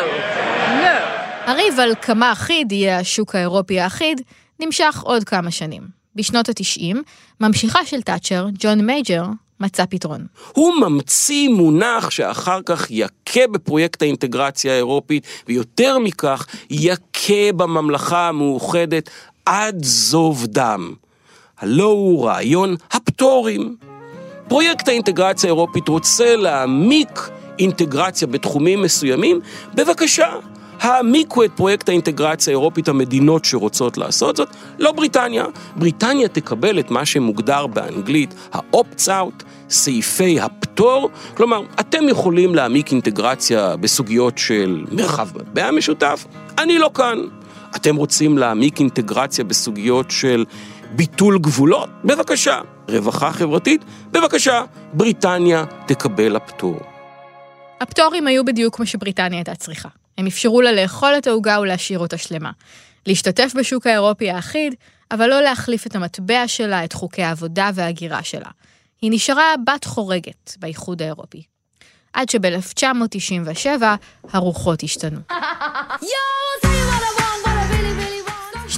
no. 0.66 1.22
הריב 1.46 1.80
על 1.80 1.94
כמה 2.02 2.32
אחיד 2.32 2.72
יהיה 2.72 2.98
השוק 2.98 3.34
האירופי 3.34 3.80
האחיד 3.80 4.20
נמשך 4.60 5.00
עוד 5.04 5.24
כמה 5.24 5.50
שנים. 5.50 5.82
בשנות 6.16 6.48
ה-90, 6.48 6.96
ממשיכה 7.40 7.86
של 7.86 8.02
תאצ'ר, 8.02 8.46
ג'ון 8.58 8.86
מייג'ר, 8.86 9.24
מצא 9.60 9.84
פתרון. 9.90 10.26
הוא 10.52 10.74
ממציא 10.74 11.48
מונח 11.48 12.10
שאחר 12.10 12.60
כך 12.66 12.86
יכה 12.90 13.46
בפרויקט 13.52 14.02
האינטגרציה 14.02 14.72
האירופית, 14.72 15.26
ויותר 15.48 15.98
מכך, 15.98 16.46
יכה 16.70 17.52
בממלכה 17.56 18.28
המאוחדת 18.28 19.10
עד 19.46 19.84
זוב 19.84 20.46
דם. 20.46 20.94
הלא 21.58 21.84
הוא 21.84 22.26
רעיון 22.26 22.76
הפטורים. 22.90 23.76
פרויקט 24.48 24.88
האינטגרציה 24.88 25.50
האירופית 25.50 25.88
רוצה 25.88 26.36
להעמיק 26.36 27.30
אינטגרציה 27.58 28.28
בתחומים 28.28 28.82
מסוימים, 28.82 29.40
בבקשה, 29.74 30.28
העמיקו 30.80 31.44
את 31.44 31.50
פרויקט 31.56 31.88
האינטגרציה 31.88 32.50
האירופית, 32.50 32.88
המדינות 32.88 33.44
שרוצות 33.44 33.98
לעשות 33.98 34.36
זאת, 34.36 34.48
לא 34.78 34.92
בריטניה. 34.92 35.44
בריטניה 35.76 36.28
תקבל 36.28 36.78
את 36.80 36.90
מה 36.90 37.04
שמוגדר 37.04 37.66
באנגלית 37.66 38.34
ה-opt-out, 38.52 39.44
סעיפי 39.70 40.40
הפטור, 40.40 41.10
כלומר, 41.34 41.62
אתם 41.80 42.08
יכולים 42.08 42.54
להעמיק 42.54 42.92
אינטגרציה 42.92 43.76
בסוגיות 43.76 44.38
של 44.38 44.84
מרחב 44.92 45.28
מטבע 45.34 45.70
משותף, 45.70 46.24
אני 46.58 46.78
לא 46.78 46.90
כאן. 46.94 47.18
אתם 47.76 47.96
רוצים 47.96 48.38
להעמיק 48.38 48.80
אינטגרציה 48.80 49.44
בסוגיות 49.44 50.10
של 50.10 50.44
ביטול 50.96 51.38
גבולות? 51.38 51.88
בבקשה. 52.04 52.60
רווחה 52.88 53.32
חברתית? 53.32 53.84
בבקשה, 54.10 54.62
בריטניה 54.92 55.64
תקבל 55.86 56.36
הפטור. 56.36 56.80
הפטורים 57.80 58.26
היו 58.26 58.44
בדיוק 58.44 58.76
כמו 58.76 58.86
שבריטניה 58.86 59.38
הייתה 59.38 59.54
צריכה. 59.54 59.88
הם 60.18 60.26
אפשרו 60.26 60.60
לה 60.60 60.72
לאכול 60.72 61.14
את 61.18 61.26
העוגה 61.26 61.60
ולהשאיר 61.60 61.98
אותה 61.98 62.18
שלמה. 62.18 62.50
להשתתף 63.06 63.52
בשוק 63.58 63.86
האירופי 63.86 64.30
האחיד, 64.30 64.74
אבל 65.10 65.26
לא 65.26 65.40
להחליף 65.40 65.86
את 65.86 65.96
המטבע 65.96 66.48
שלה, 66.48 66.84
את 66.84 66.92
חוקי 66.92 67.22
העבודה 67.22 67.70
וההגירה 67.74 68.22
שלה. 68.22 68.50
היא 69.02 69.10
נשארה 69.12 69.54
בת 69.66 69.84
חורגת 69.84 70.54
באיחוד 70.58 71.02
האירופי. 71.02 71.42
עד 72.12 72.28
שב-1997 72.28 73.82
הרוחות 74.32 74.82
השתנו. 74.82 75.20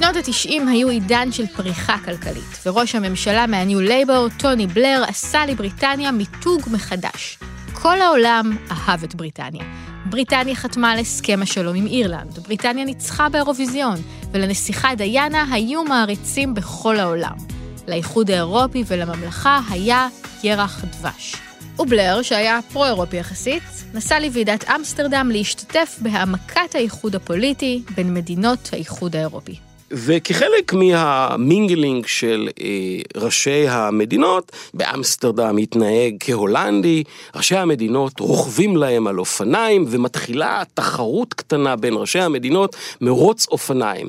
שנות 0.05 0.17
ה-90 0.17 0.71
היו 0.71 0.89
עידן 0.89 1.33
של 1.33 1.47
פריחה 1.47 1.97
כלכלית, 2.05 2.59
וראש 2.67 2.95
הממשלה 2.95 3.47
מהניו 3.47 3.81
לייבור, 3.81 4.29
טוני 4.39 4.67
בלר, 4.67 5.05
עשה 5.09 5.47
לבריטניה 5.47 6.11
מיתוג 6.11 6.61
מחדש. 6.73 7.39
כל 7.73 8.01
העולם 8.01 8.57
אהב 8.71 9.05
את 9.05 9.15
בריטניה. 9.15 9.65
בריטניה 10.07 10.55
חתמה 10.55 10.93
על 10.93 10.99
הסכם 10.99 11.41
השלום 11.43 11.77
עם 11.77 11.87
אירלנד, 11.87 12.39
בריטניה 12.39 12.85
ניצחה 12.85 13.29
באירוויזיון, 13.29 13.97
ולנסיכה 14.33 14.95
דיאנה 14.95 15.45
היו 15.53 15.85
מעריצים 15.85 16.55
בכל 16.55 16.97
העולם. 16.97 17.37
לאיחוד 17.89 18.31
האירופי 18.31 18.85
ולממלכה 18.87 19.61
היה 19.71 20.09
ירח 20.43 20.85
דבש. 20.85 21.37
ובלר, 21.79 22.23
שהיה 22.23 22.61
פרו-אירופי 22.73 23.17
יחסית, 23.17 23.63
נסע 23.95 24.21
לוועידת 24.21 24.65
אמסטרדם 24.65 25.31
להשתתף 25.33 25.99
בהעמקת 26.03 26.75
האיחוד 26.75 27.15
הפוליטי 27.15 27.83
בין 27.97 28.15
מדינות 28.15 28.69
האיחוד 28.73 29.17
האירופי. 29.17 29.57
וכחלק 29.95 30.73
מה 30.73 31.00
mingling 31.00 32.07
של 32.07 32.49
אה, 32.61 32.67
ראשי 33.17 33.69
המדינות, 33.69 34.53
באמסטרדם 34.75 35.57
התנהג 35.57 36.15
כהולנדי, 36.21 37.05
ראשי 37.35 37.57
המדינות 37.57 38.21
רוכבים 38.21 38.77
להם 38.77 39.07
על 39.07 39.19
אופניים 39.19 39.85
ומתחילה 39.89 40.63
תחרות 40.75 41.35
קטנה 41.35 41.77
בין 41.77 41.95
ראשי 41.97 42.21
המדינות, 42.21 42.77
מרוץ 43.01 43.47
אופניים. 43.51 44.09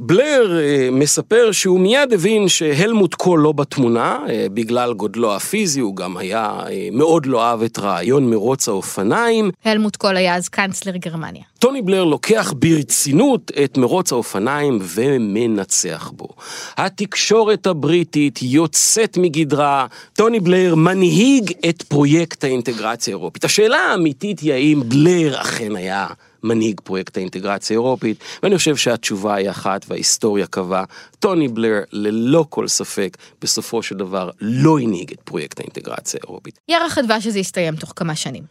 בלר 0.00 0.60
אה, 0.60 0.88
מספר 0.92 1.52
שהוא 1.52 1.80
מיד 1.80 2.12
הבין 2.12 2.48
שהלמוט 2.48 3.14
קול 3.14 3.40
לא 3.40 3.52
בתמונה, 3.52 4.18
אה, 4.28 4.46
בגלל 4.54 4.92
גודלו 4.92 5.36
הפיזי, 5.36 5.80
הוא 5.80 5.96
גם 5.96 6.16
היה 6.16 6.60
אה, 6.70 6.88
מאוד 6.92 7.26
לא 7.26 7.44
אהב 7.44 7.62
את 7.62 7.78
רעיון 7.78 8.30
מרוץ 8.30 8.68
האופניים. 8.68 9.50
הלמוט 9.64 9.96
קול 9.96 10.16
היה 10.16 10.36
אז 10.36 10.48
קאנצלר 10.48 10.96
גרמניה. 10.96 11.42
טוני 11.58 11.82
בלר 11.82 12.04
לוקח 12.04 12.52
ברצינות 12.56 13.52
את 13.64 13.78
מרוץ 13.78 14.12
האופניים 14.12 14.78
ומנצח 14.82 16.10
בו. 16.16 16.28
התקשורת 16.76 17.66
הבריטית 17.66 18.38
יוצאת 18.42 19.16
מגדרה, 19.16 19.86
טוני 20.12 20.40
בלר 20.40 20.74
מנהיג 20.74 21.52
את 21.68 21.82
פרויקט 21.82 22.44
האינטגרציה 22.44 23.14
האירופית. 23.14 23.44
השאלה 23.44 23.78
האמיתית 23.78 24.40
היא 24.40 24.52
האם 24.52 24.82
בלר 24.88 25.40
אכן 25.40 25.76
היה 25.76 26.06
מנהיג 26.42 26.80
פרויקט 26.80 27.16
האינטגרציה 27.16 27.74
האירופית, 27.74 28.24
ואני 28.42 28.56
חושב 28.56 28.76
שהתשובה 28.76 29.34
היא 29.34 29.50
אחת 29.50 29.84
וההיסטוריה 29.88 30.46
קבעה, 30.46 30.84
טוני 31.18 31.48
בלר 31.48 31.80
ללא 31.92 32.44
כל 32.48 32.68
ספק 32.68 33.16
בסופו 33.42 33.82
של 33.82 33.96
דבר 33.96 34.30
לא 34.40 34.78
הנהיג 34.78 35.12
את 35.12 35.20
פרויקט 35.20 35.60
האינטגרציה 35.60 36.20
האירופית. 36.22 36.58
ירח 36.68 36.98
הדבש 36.98 37.26
הזה 37.26 37.38
הסתיים 37.38 37.76
תוך 37.76 37.92
כמה 37.96 38.14
שנים. 38.16 38.42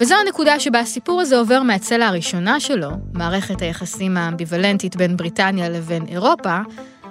וזו 0.00 0.14
הנקודה 0.26 0.60
שבה 0.60 0.80
הסיפור 0.80 1.20
הזה 1.20 1.38
עובר 1.38 1.62
מהצלע 1.62 2.06
הראשונה 2.06 2.60
שלו, 2.60 2.90
מערכת 3.12 3.62
היחסים 3.62 4.16
האמביוולנטית 4.16 4.96
בין 4.96 5.16
בריטניה 5.16 5.68
לבין 5.68 6.06
אירופה, 6.08 6.58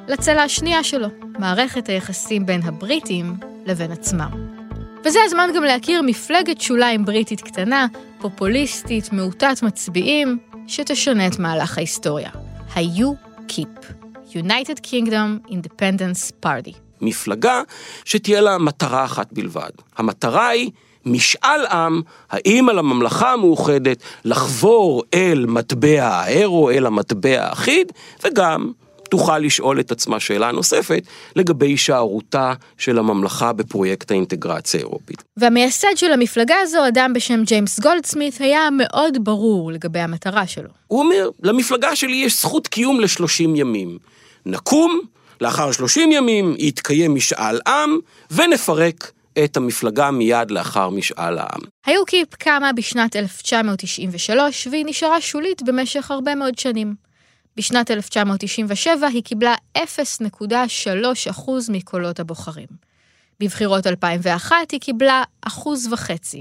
לצלע 0.08 0.42
השנייה 0.42 0.84
שלו, 0.84 1.08
מערכת 1.40 1.90
היחסים 1.90 2.46
בין 2.46 2.62
הבריטים 2.64 3.34
לבין 3.66 3.92
עצמם. 3.92 4.61
וזה 5.06 5.20
הזמן 5.26 5.50
גם 5.56 5.64
להכיר 5.64 6.02
מפלגת 6.02 6.62
שוליים 6.62 7.06
בריטית 7.06 7.42
קטנה, 7.42 7.88
פופוליסטית, 8.20 9.14
מעוטת 9.14 9.64
מצביעים, 9.64 10.38
שתשנה 10.68 11.28
את 11.28 11.40
מהלך 11.40 11.78
ההיסטוריה. 11.78 12.30
ה-UKIP, 12.76 13.86
United 14.34 14.80
Kingdom 14.86 15.50
Independence 15.50 16.46
Party. 16.46 16.76
מפלגה 17.02 17.62
שתהיה 18.06 18.42
לה 18.42 18.58
מטרה 18.58 19.06
אחת 19.06 19.34
בלבד. 19.34 19.70
המטרה 19.98 20.48
היא 20.48 20.72
משאל 21.06 21.66
עם, 21.66 22.02
האם 22.30 22.70
על 22.70 22.80
הממלכה 22.80 23.34
המאוחדת 23.34 23.98
לחבור 24.26 25.04
אל 25.14 25.46
מטבע 25.48 26.08
האירו, 26.08 26.70
אל 26.70 26.86
המטבע 26.86 27.44
האחיד, 27.44 27.92
וגם 28.24 28.72
תוכל 29.12 29.40
לשאול 29.40 29.80
את 29.80 29.92
עצמה 29.92 30.20
שאלה 30.20 30.52
נוספת 30.52 31.04
לגבי 31.36 31.68
הישארותה 31.68 32.54
של 32.78 33.00
הממלכה 33.00 33.54
בפרויקט 33.54 34.12
האינטגרציה 34.12 34.80
האירופית. 34.80 35.24
והמייסד 35.38 35.96
של 35.96 36.12
המפלגה 36.12 36.56
הזו, 36.62 36.88
אדם 36.88 37.14
בשם 37.14 37.44
ג'יימס 37.44 37.80
גולדסמית, 37.80 38.42
היה 38.42 38.70
מאוד 38.78 39.18
ברור 39.24 39.72
לגבי 39.72 40.00
המטרה 40.00 40.48
שלו. 40.48 40.70
הוא 40.88 41.00
אומר, 41.00 41.30
למפלגה 41.44 41.96
שלי 41.96 42.16
יש 42.16 42.42
זכות 42.42 42.68
קיום 42.68 43.00
ל-30 43.00 43.42
ימים. 43.56 43.98
נקום, 44.46 45.00
לאחר 45.42 45.72
30 45.72 46.12
ימים 46.12 46.56
יתקיים 46.58 47.16
משאל 47.16 47.60
עם, 47.68 47.98
ונפרק 48.32 49.12
את 49.44 49.58
המפלגה 49.58 50.12
מיד 50.12 50.52
לאחר 50.52 50.90
משאל 50.90 51.38
העם. 51.38 51.62
היוקיפ 51.86 52.36
קמה 52.36 52.74
בשנת 52.74 53.16
1993, 53.16 54.68
והיא 54.72 54.86
נשארה 54.88 55.22
שולית 55.22 55.62
במשך 55.62 56.12
הרבה 56.12 56.36
מאוד 56.36 56.58
שנים. 56.58 57.11
בשנת 57.58 57.92
1997 57.92 59.08
היא 59.08 59.24
קיבלה 59.24 59.56
0.3% 59.78 59.82
מקולות 61.70 62.20
הבוחרים. 62.20 62.68
בבחירות 63.40 63.88
2001 63.88 64.72
היא 64.72 64.80
קיבלה 64.80 65.24
1.5% 65.46 65.50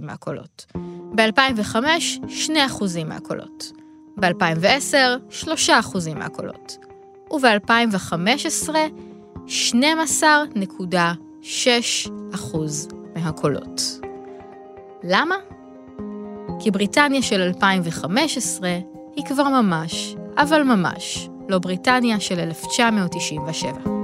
מהקולות. 0.02 0.66
ב-2005, 1.14 1.76
2% 2.26 3.04
מהקולות. 3.04 3.72
ב-2010, 4.16 4.96
3% 5.44 5.48
מהקולות. 6.14 6.76
וב-2015, 7.30 8.68
12.6% 9.46 9.52
מהקולות. 13.16 13.80
למה? 15.02 15.36
כי 16.60 16.70
בריטניה 16.70 17.22
של 17.22 17.40
2015 17.40 18.70
היא 19.16 19.26
כבר 19.26 19.48
ממש 19.48 20.14
אבל 20.36 20.62
ממש 20.62 21.28
לא 21.48 21.58
בריטניה 21.58 22.20
של 22.20 22.38
1997. 22.38 24.00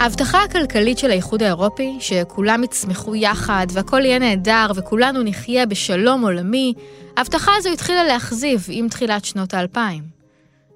ההבטחה 0.00 0.42
הכלכלית 0.44 0.98
של 0.98 1.10
האיחוד 1.10 1.42
האירופי, 1.42 1.96
שכולם 2.00 2.64
יצמחו 2.64 3.14
יחד 3.14 3.66
והכל 3.72 4.04
יהיה 4.04 4.18
נהדר 4.18 4.66
וכולנו 4.76 5.22
נחיה 5.22 5.66
בשלום 5.66 6.22
עולמי, 6.22 6.74
ההבטחה 7.16 7.52
הזו 7.56 7.68
התחילה 7.68 8.04
להכזיב 8.04 8.66
עם 8.68 8.88
תחילת 8.88 9.24
שנות 9.24 9.54
האלפיים. 9.54 10.02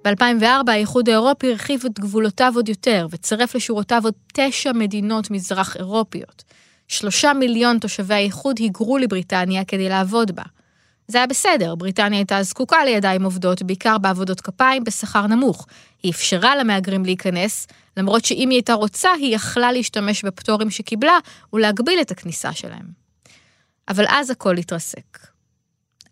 ב-2004 0.04 0.70
האיחוד 0.70 1.08
האירופי 1.08 1.50
הרחיב 1.50 1.82
את 1.86 2.00
גבולותיו 2.00 2.52
עוד 2.56 2.68
יותר 2.68 3.06
וצירף 3.10 3.54
לשורותיו 3.54 4.00
עוד 4.04 4.14
תשע 4.32 4.72
מדינות 4.72 5.30
מזרח 5.30 5.76
אירופיות. 5.76 6.44
שלושה 6.94 7.32
מיליון 7.32 7.78
תושבי 7.78 8.14
האיחוד 8.14 8.58
היגרו 8.58 8.98
לבריטניה 8.98 9.64
כדי 9.64 9.88
לעבוד 9.88 10.30
בה. 10.30 10.42
זה 11.08 11.18
היה 11.18 11.26
בסדר, 11.26 11.74
בריטניה 11.74 12.18
הייתה 12.18 12.42
זקוקה 12.42 12.84
לידיים 12.84 13.24
עובדות, 13.24 13.62
בעיקר 13.62 13.98
בעבודות 13.98 14.40
כפיים 14.40 14.84
בשכר 14.84 15.26
נמוך. 15.26 15.66
היא 16.02 16.12
אפשרה 16.12 16.56
למהגרים 16.56 17.04
להיכנס, 17.04 17.66
למרות 17.96 18.24
שאם 18.24 18.48
היא 18.50 18.56
הייתה 18.56 18.74
רוצה, 18.74 19.12
היא 19.12 19.34
יכלה 19.34 19.72
להשתמש 19.72 20.24
בפטורים 20.24 20.70
שקיבלה 20.70 21.18
ולהגביל 21.52 22.00
את 22.00 22.10
הכניסה 22.10 22.52
שלהם. 22.52 22.86
אבל 23.88 24.04
אז 24.08 24.30
הכל 24.30 24.56
התרסק. 24.56 25.18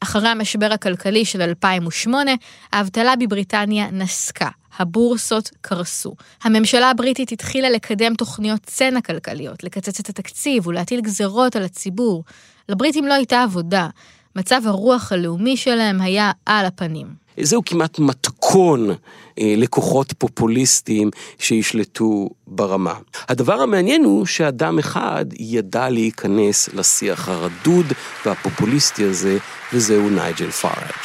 אחרי 0.00 0.28
המשבר 0.28 0.72
הכלכלי 0.72 1.24
של 1.24 1.42
2008, 1.42 2.30
האבטלה 2.72 3.16
בבריטניה 3.16 3.90
נסקה, 3.90 4.48
הבורסות 4.78 5.50
קרסו. 5.60 6.14
הממשלה 6.42 6.90
הבריטית 6.90 7.32
התחילה 7.32 7.70
לקדם 7.70 8.14
תוכניות 8.14 8.60
צנע 8.66 9.00
כלכליות, 9.00 9.64
לקצץ 9.64 10.00
את 10.00 10.08
התקציב 10.08 10.66
ולהטיל 10.66 11.00
גזרות 11.00 11.56
על 11.56 11.62
הציבור. 11.62 12.24
לבריטים 12.68 13.06
לא 13.06 13.14
הייתה 13.14 13.42
עבודה, 13.42 13.88
מצב 14.36 14.60
הרוח 14.64 15.12
הלאומי 15.12 15.56
שלהם 15.56 16.00
היה 16.00 16.30
על 16.46 16.66
הפנים. 16.66 17.06
זהו 17.40 17.62
כמעט 17.64 17.98
מתכון 17.98 18.90
אה, 19.38 19.54
לכוחות 19.56 20.12
פופוליסטיים 20.18 21.10
שישלטו 21.38 22.28
ברמה. 22.46 22.94
הדבר 23.28 23.60
המעניין 23.60 24.04
הוא 24.04 24.26
שאדם 24.26 24.78
אחד 24.78 25.24
ידע 25.38 25.88
להיכנס 25.88 26.68
לשיח 26.74 27.28
הרדוד 27.28 27.86
והפופוליסטי 28.26 29.04
הזה, 29.04 29.38
וזהו 29.72 30.10
נייג'ל 30.10 30.50
פאראג'. 30.50 31.04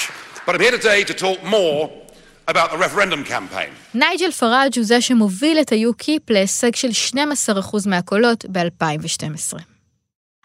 נייג'ל 3.93 4.31
פאראג' 4.31 4.75
הוא 4.75 4.86
זה 4.86 5.01
שמוביל 5.01 5.62
את 5.62 5.69
היוקיפ 5.69 6.29
להישג 6.29 6.75
של 6.75 6.88
12% 7.13 7.89
מהקולות 7.89 8.45
ב-2012. 8.51 9.60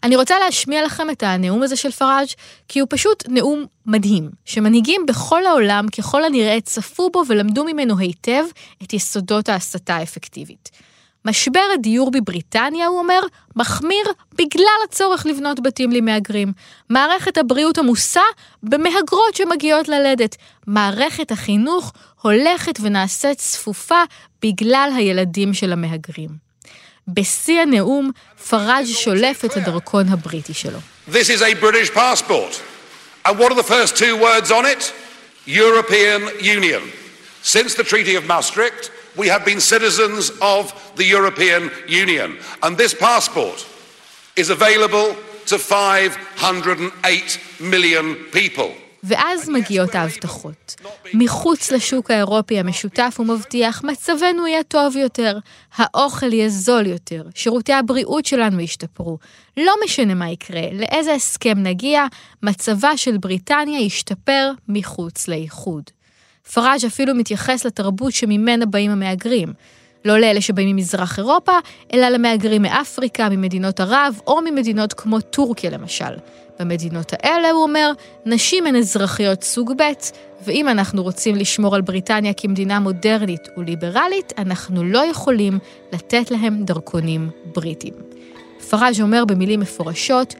אני 0.05 0.17
רוצה 0.17 0.39
להשמיע 0.39 0.85
לכם 0.85 1.11
את 1.11 1.23
הנאום 1.23 1.63
הזה 1.63 1.77
של 1.77 1.91
פראג' 1.91 2.27
כי 2.69 2.81
הוא 2.81 2.87
פשוט 2.91 3.25
נאום 3.29 3.67
מדהים, 3.87 4.31
שמנהיגים 4.45 5.07
בכל 5.07 5.47
העולם 5.47 5.87
ככל 5.99 6.25
הנראה 6.25 6.61
צפו 6.61 7.11
בו 7.11 7.23
ולמדו 7.29 7.65
ממנו 7.65 7.99
היטב 7.99 8.45
את 8.83 8.93
יסודות 8.93 9.49
ההסתה 9.49 9.97
האפקטיבית. 9.97 10.71
משבר 11.25 11.65
הדיור 11.75 12.11
בבריטניה, 12.11 12.87
הוא 12.87 12.99
אומר, 12.99 13.21
מחמיר 13.57 14.05
בגלל 14.39 14.79
הצורך 14.85 15.27
לבנות 15.27 15.61
בתים 15.61 15.93
למהגרים. 15.93 16.53
מערכת 16.91 17.39
הבריאות 17.39 17.79
עמוסה 17.79 18.21
במהגרות 18.63 19.35
שמגיעות 19.35 19.89
ללדת. 19.89 20.37
מערכת 20.67 21.31
החינוך 21.31 21.93
הולכת 22.23 22.79
ונעשית 22.83 23.39
צפופה 23.39 24.03
בגלל 24.43 24.91
הילדים 24.97 25.55
של 25.55 25.73
המהגרים. 25.73 26.53
בשיא 27.09 27.61
הנאום, 27.61 28.11
פראג' 28.49 28.85
שולף 28.85 29.45
את 29.45 29.57
הדרכון 29.57 30.09
הבריטי 30.09 30.55
שלו. 30.55 30.79
This 31.09 31.29
is 31.29 31.43
a 31.43 31.55
British 31.55 31.91
passport. 31.95 32.63
And 33.27 33.39
what 33.39 33.53
are 33.53 33.55
the 33.55 33.71
first 33.77 33.97
two 33.97 34.17
words 34.17 34.51
on 34.51 34.65
it? 34.67 34.93
European 35.47 36.23
Union. 36.41 36.83
Since 37.43 37.75
the 37.75 37.85
Treaty 37.85 38.15
of 38.15 38.25
Maastricht, 38.27 38.91
we 39.17 39.29
have 39.29 39.45
been 39.45 39.61
citizens 39.61 40.31
of 40.41 40.73
the 40.97 41.05
European 41.05 41.71
Union. 41.87 42.39
And 42.63 42.77
this 42.77 42.95
passport 42.95 43.67
is 44.37 44.51
available 44.51 45.17
to 45.47 45.59
508 45.59 47.39
million 47.61 48.17
people. 48.33 48.71
ואז 49.05 49.49
מגיעות 49.49 49.95
ההבטחות. 49.95 50.75
מחוץ 51.15 51.71
לשוק 51.73 52.11
האירופי 52.11 52.59
המשותף 52.59 53.15
הוא 53.19 53.27
מבטיח, 53.27 53.85
מצבנו 53.85 54.47
יהיה 54.47 54.63
טוב 54.63 54.97
יותר, 54.97 55.39
האוכל 55.77 56.33
יהיה 56.33 56.49
זול 56.49 56.87
יותר, 56.87 57.23
שירותי 57.35 57.73
הבריאות 57.73 58.27
שלנו 58.27 58.61
ישתפרו. 58.61 59.19
לא 59.57 59.75
משנה 59.85 60.15
מה 60.15 60.31
יקרה, 60.31 60.63
לאיזה 60.73 61.15
הסכם 61.15 61.59
נגיע, 61.59 62.07
מצבה 62.43 62.97
של 62.97 63.17
בריטניה 63.17 63.81
ישתפר 63.81 64.51
מחוץ 64.69 65.29
לאיחוד. 65.29 65.91
פראז' 66.53 66.85
אפילו 66.85 67.15
מתייחס 67.15 67.65
לתרבות 67.65 68.13
שממנה 68.13 68.67
באים 68.67 68.91
המהגרים. 68.91 69.53
לא 70.05 70.19
לאלה 70.19 70.41
שבאים 70.41 70.77
ממזרח 70.77 71.19
אירופה, 71.19 71.53
אלא 71.93 72.09
למהגרים 72.09 72.63
מאפריקה, 72.63 73.29
ממדינות 73.29 73.81
ערב, 73.81 74.21
או 74.27 74.41
ממדינות 74.41 74.93
כמו 74.93 75.21
טורקיה 75.21 75.71
למשל. 75.71 76.15
במדינות 76.61 77.13
האלה, 77.13 77.51
הוא 77.51 77.63
אומר, 77.63 77.93
נשים 78.27 78.67
הן 78.67 78.77
אזרחיות 78.77 79.43
סוג 79.43 79.73
ב', 79.77 79.93
ואם 80.45 80.69
אנחנו 80.69 81.03
רוצים 81.03 81.37
לשמור 81.37 81.75
על 81.75 81.81
בריטניה 81.81 82.33
כמדינה 82.33 82.81
מודרנית 82.81 83.49
וליברלית, 83.57 84.33
אנחנו 84.39 84.85
לא 84.85 85.07
יכולים 85.07 85.59
לתת 85.93 86.31
להם 86.31 86.65
דרכונים 86.65 87.31
בריטים. 87.45 87.95
פראז' 88.71 89.01
אומר 89.01 89.25
במילים 89.25 89.61
מפורשות, 89.61 90.35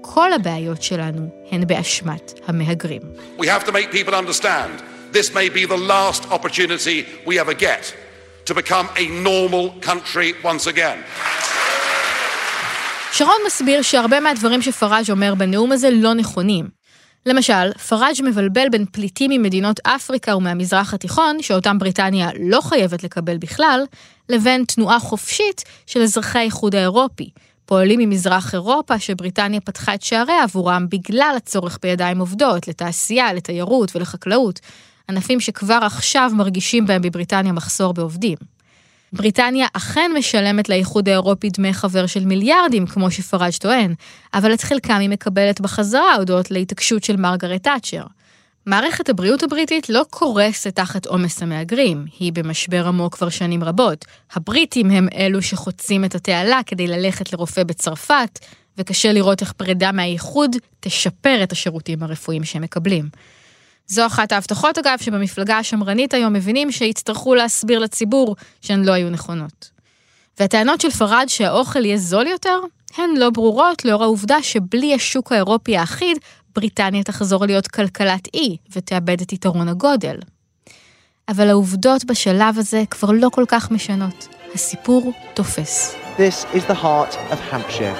כל 0.00 0.32
הבעיות 0.32 0.82
שלנו 0.82 1.28
הן 1.50 1.66
באשמת 1.66 2.40
המהגרים. 2.46 3.02
We 3.38 3.44
have 3.44 3.66
to 3.66 3.72
make 3.72 4.95
this 5.16 5.32
may 5.40 5.48
be 5.58 5.64
the 5.74 5.82
last 5.94 6.22
opportunity 6.36 6.98
we 7.28 7.34
ever 7.44 7.54
get 7.66 7.82
to 8.48 8.52
become 8.60 8.86
a 9.02 9.06
normal 9.28 9.64
country 9.88 10.28
once 10.44 10.66
again. 10.66 10.98
שרון 13.12 13.36
מסביר 13.46 13.82
שהרבה 13.82 14.20
מהדברים 14.20 14.62
שפראז' 14.62 15.10
אומר 15.10 15.34
בנאום 15.34 15.72
הזה 15.72 15.90
לא 15.90 16.14
נכונים. 16.14 16.68
למשל, 17.26 17.72
פראז' 17.88 18.20
מבלבל 18.20 18.68
בין 18.68 18.84
פליטים 18.92 19.30
ממדינות 19.30 19.80
אפריקה 19.82 20.36
ומהמזרח 20.36 20.94
התיכון, 20.94 21.42
שאותם 21.42 21.78
בריטניה 21.78 22.28
לא 22.40 22.60
חייבת 22.60 23.04
לקבל 23.04 23.38
בכלל, 23.38 23.84
לבין 24.28 24.64
תנועה 24.64 24.98
חופשית 24.98 25.64
של 25.86 26.02
אזרחי 26.02 26.38
האיחוד 26.38 26.74
האירופי, 26.74 27.30
פועלים 27.66 28.00
ממזרח 28.00 28.54
אירופה 28.54 28.98
שבריטניה 28.98 29.60
פתחה 29.60 29.94
את 29.94 30.02
שעריה 30.02 30.42
עבורם 30.42 30.86
בגלל 30.88 31.34
הצורך 31.36 31.78
בידיים 31.82 32.18
עובדות, 32.18 32.68
לתעשייה, 32.68 33.32
לתיירות 33.32 33.96
ולחקלאות, 33.96 34.60
ענפים 35.10 35.40
שכבר 35.40 35.78
עכשיו 35.82 36.30
מרגישים 36.34 36.86
בהם 36.86 37.02
בבריטניה 37.02 37.52
מחסור 37.52 37.94
בעובדים. 37.94 38.36
בריטניה 39.12 39.66
אכן 39.72 40.10
משלמת 40.18 40.68
לאיחוד 40.68 41.08
האירופי 41.08 41.50
דמי 41.50 41.72
חבר 41.72 42.06
של 42.06 42.24
מיליארדים, 42.24 42.86
כמו 42.86 43.10
שפראג' 43.10 43.52
טוען, 43.60 43.94
אבל 44.34 44.54
את 44.54 44.62
חלקם 44.62 44.98
היא 45.00 45.08
מקבלת 45.08 45.60
בחזרה 45.60 46.14
הודות 46.14 46.50
להתעקשות 46.50 47.04
של 47.04 47.16
מרגרט 47.16 47.62
תאצ'ר. 47.62 48.02
מערכת 48.66 49.08
הבריאות 49.08 49.42
הבריטית 49.42 49.88
לא 49.88 50.02
קורסת 50.10 50.76
תחת 50.76 51.06
עומס 51.06 51.42
המהגרים, 51.42 52.04
היא 52.18 52.32
במשבר 52.32 52.88
עמוק 52.88 53.14
כבר 53.14 53.28
שנים 53.28 53.64
רבות. 53.64 54.04
הבריטים 54.32 54.90
הם 54.90 55.08
אלו 55.14 55.42
שחוצים 55.42 56.04
את 56.04 56.14
התעלה 56.14 56.60
כדי 56.66 56.86
ללכת 56.86 57.32
לרופא 57.32 57.62
בצרפת, 57.64 58.38
וקשה 58.78 59.12
לראות 59.12 59.40
איך 59.40 59.52
פרידה 59.52 59.92
מהאיחוד 59.92 60.56
תשפר 60.80 61.40
את 61.42 61.52
השירותים 61.52 62.02
הרפואיים 62.02 62.44
שהם 62.44 62.62
מקבלים. 62.62 63.08
זו 63.88 64.06
אחת 64.06 64.32
ההבטחות, 64.32 64.78
אגב, 64.78 64.98
שבמפלגה 65.00 65.58
השמרנית 65.58 66.14
היום 66.14 66.32
מבינים 66.32 66.72
שיצטרכו 66.72 67.34
להסביר 67.34 67.78
לציבור 67.78 68.36
שהן 68.62 68.84
לא 68.84 68.92
היו 68.92 69.10
נכונות. 69.10 69.70
והטענות 70.40 70.80
של 70.80 70.90
פראד 70.90 71.28
שהאוכל 71.28 71.84
יהיה 71.84 71.96
זול 71.96 72.26
יותר, 72.26 72.60
הן 72.96 73.10
לא 73.16 73.30
ברורות 73.30 73.84
לאור 73.84 74.02
העובדה 74.02 74.42
שבלי 74.42 74.94
השוק 74.94 75.32
האירופי 75.32 75.76
האחיד, 75.76 76.18
בריטניה 76.54 77.02
תחזור 77.02 77.46
להיות 77.46 77.68
כלכלת 77.68 78.28
אי 78.34 78.56
ותאבד 78.72 79.20
את 79.20 79.32
יתרון 79.32 79.68
הגודל. 79.68 80.16
אבל 81.28 81.50
העובדות 81.50 82.04
בשלב 82.04 82.58
הזה 82.58 82.82
כבר 82.90 83.10
לא 83.10 83.28
כל 83.32 83.44
כך 83.48 83.70
משנות. 83.70 84.28
הסיפור 84.54 85.12
תופס. 85.34 85.94
This 86.16 86.56
is 86.56 86.62
the 86.70 86.82
heart 86.82 87.16
of 87.30 87.38
Hampshire. 87.52 87.96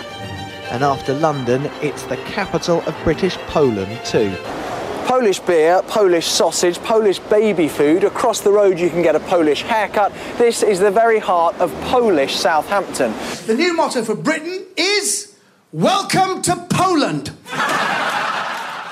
And 0.70 0.82
after 0.82 1.12
London, 1.12 1.60
it's 1.82 2.04
the 2.12 2.18
capital 2.36 2.78
of 2.88 2.94
British 3.04 3.36
Poland 3.52 3.92
too. 4.12 4.65
Polish 5.05 5.39
beer, 5.39 5.81
Polish 5.87 6.27
sausage, 6.27 6.77
Polish 6.79 7.19
baby 7.19 7.67
food. 7.67 8.03
Across 8.03 8.41
the 8.41 8.51
road, 8.51 8.79
you 8.79 8.89
can 8.89 9.01
get 9.01 9.15
a 9.15 9.19
Polish 9.19 9.61
haircut. 9.63 10.11
This 10.37 10.63
is 10.63 10.79
the 10.79 10.91
very 10.91 11.19
heart 11.19 11.55
of 11.59 11.73
Polish 11.85 12.35
Southampton. 12.35 13.13
The 13.45 13.55
new 13.55 13.73
motto 13.73 14.03
for 14.03 14.15
Britain 14.15 14.65
is 14.77 15.31
Welcome 15.73 16.41
to 16.41 16.55
Poland. 16.69 17.31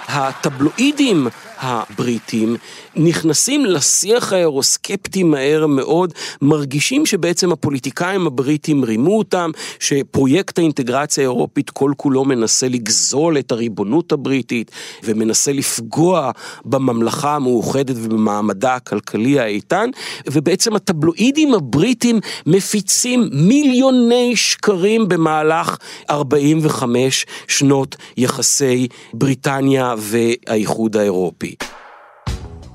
הטבלואידים 0.08 1.28
הבריטים 1.65 2.57
נכנסים 2.97 3.65
לשיח 3.65 4.33
האירוסקפטי 4.33 5.23
מהר 5.23 5.67
מאוד, 5.67 6.13
מרגישים 6.43 7.07
שבעצם 7.07 7.53
הפוליטיקאים 7.53 8.27
הבריטים 8.27 8.85
רימו 8.85 9.19
אותם, 9.19 9.51
שפרויקט 9.79 10.59
האינטגרציה 10.59 11.25
האירופית 11.25 11.71
כל 11.71 11.93
כולו 11.97 12.25
מנסה 12.25 12.69
לגזול 12.69 13.39
את 13.39 13.53
הריבונות 13.53 14.13
הבריטית 14.13 14.71
ומנסה 15.05 15.53
לפגוע 15.53 16.31
בממלכה 16.65 17.37
המאוחדת 17.37 17.97
ובמעמדה 17.99 18.75
הכלכלי 18.75 19.41
האיתן, 19.41 19.91
ובעצם 20.27 20.77
הטבלואידים 20.77 21.55
הבריטים 21.55 22.21
מפיצים 22.47 23.29
מיליוני 23.33 24.37
שקרים 24.37 25.09
במהלך 25.09 25.77
45 26.11 27.27
שנות 27.49 27.97
יחסי 28.17 28.89
בריטניה 29.13 29.95
והאיחוד 29.99 30.97
האירופי. 30.97 31.54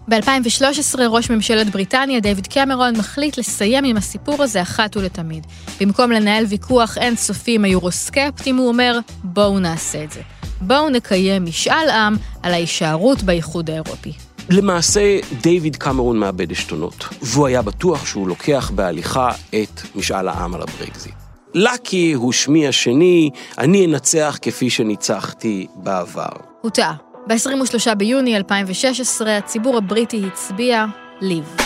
ב-2013 0.09 0.99
ראש 1.09 1.29
ממשלת 1.29 1.69
בריטניה, 1.69 2.19
דיוויד 2.19 2.47
קמרון, 2.47 2.97
מחליט 2.97 3.37
לסיים 3.37 3.85
עם 3.85 3.97
הסיפור 3.97 4.43
הזה 4.43 4.61
אחת 4.61 4.97
ולתמיד. 4.97 5.47
במקום 5.81 6.11
לנהל 6.11 6.45
ויכוח 6.45 6.97
אינסופי 6.97 7.55
עם 7.55 7.65
היורוסקפטים, 7.65 8.57
הוא 8.57 8.67
אומר, 8.67 8.99
בואו 9.23 9.59
נעשה 9.59 10.03
את 10.03 10.11
זה. 10.11 10.21
בואו 10.61 10.89
נקיים 10.89 11.45
משאל 11.45 11.89
עם 11.89 12.17
על 12.43 12.53
ההישארות 12.53 13.23
באיחוד 13.23 13.69
האירופי. 13.69 14.13
למעשה, 14.49 15.19
דיוויד 15.41 15.75
קמרון 15.75 16.17
מאבד 16.17 16.51
עשתונות, 16.51 17.05
והוא 17.21 17.47
היה 17.47 17.61
בטוח 17.61 18.05
שהוא 18.05 18.27
לוקח 18.27 18.71
בהליכה 18.75 19.31
את 19.49 19.81
משאל 19.95 20.27
העם 20.27 20.55
על 20.55 20.61
הברקזיט. 20.61 21.15
לקי 21.53 22.13
הוא 22.13 22.31
שמי 22.31 22.67
השני, 22.67 23.29
אני 23.57 23.85
אנצח 23.85 24.37
כפי 24.41 24.69
שניצחתי 24.69 25.67
בעבר. 25.75 26.29
הוא 26.61 26.71
טעה. 26.71 27.08
ב-23 27.27 27.95
ביוני 27.95 28.37
2016 28.37 29.37
הציבור 29.37 29.77
הבריטי 29.77 30.23
הצביע 30.27 30.85
ליב. 31.21 31.57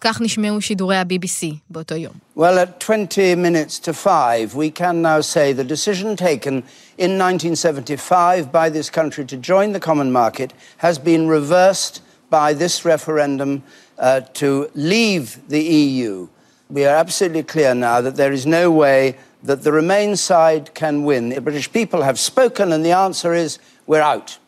כך 0.00 0.20
נשמעו 0.20 0.60
שידורי 0.60 0.96
ה-BBC 0.96 1.54
באותו 1.70 1.94
יום. 1.94 2.12
Well, 2.36 2.58
at 2.58 2.80
20 2.80 3.34
minutes 3.34 3.78
to 3.80 3.92
5, 3.92 4.54
we 4.54 4.70
can 4.70 5.02
now 5.02 5.20
say 5.20 5.52
the 5.52 5.64
decision 5.64 6.16
taken 6.16 6.62
in 6.98 7.18
1975 7.18 8.52
by 8.52 8.68
this 8.70 8.90
country 8.90 9.24
to 9.24 9.36
join 9.36 9.72
the 9.72 9.80
common 9.80 10.12
market 10.12 10.52
has 10.78 10.98
been 10.98 11.28
reversed 11.28 12.00
by 12.30 12.52
this 12.52 12.84
referendum 12.84 13.62
uh, 13.98 14.20
to 14.34 14.68
leave 14.74 15.38
the 15.48 15.62
EU. 15.62 16.28
We 16.70 16.84
are 16.84 16.96
absolutely 17.04 17.44
clear 17.44 17.74
now 17.74 18.00
that 18.00 18.16
there 18.16 18.32
is 18.32 18.46
no 18.46 18.70
way 18.70 19.16
that 19.44 19.62
the 19.62 19.72
Remain 19.72 20.16
side 20.16 20.74
can 20.74 21.04
win. 21.04 21.28
The 21.30 21.40
British 21.40 21.70
people 21.72 22.02
have 22.02 22.18
spoken, 22.18 22.72
and 22.72 22.84
the 22.84 22.92
answer 22.92 23.32
is 23.34 23.58
we're 23.86 24.02
out. 24.02 24.38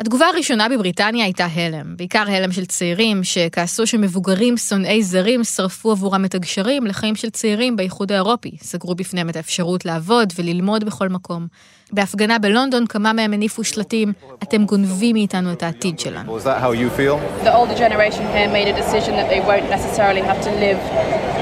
התגובה 0.00 0.26
הראשונה 0.26 0.68
בבריטניה 0.68 1.24
הייתה 1.24 1.46
הלם, 1.46 1.96
בעיקר 1.96 2.24
הלם 2.28 2.52
של 2.52 2.66
צעירים 2.66 3.24
שכעסו 3.24 3.86
שמבוגרים 3.86 4.56
שונאי 4.56 5.02
זרים 5.02 5.44
שרפו 5.44 5.90
עבורם 5.90 6.24
את 6.24 6.34
הגשרים 6.34 6.86
לחיים 6.86 7.16
של 7.16 7.30
צעירים 7.30 7.76
באיחוד 7.76 8.12
האירופי, 8.12 8.56
סגרו 8.60 8.94
בפניהם 8.94 9.28
את 9.28 9.36
האפשרות 9.36 9.84
לעבוד 9.84 10.32
וללמוד 10.36 10.84
בכל 10.84 11.08
מקום. 11.08 11.46
בהפגנה 11.92 12.38
בלונדון 12.38 12.86
כמה 12.86 13.12
מהם 13.12 13.32
הניפו 13.32 13.64
שלטים, 13.64 14.12
אתם 14.42 14.64
גונבים 14.64 15.16
מאיתנו 15.16 15.52
את 15.52 15.62
העתיד 15.62 16.00
שלנו. 16.00 16.38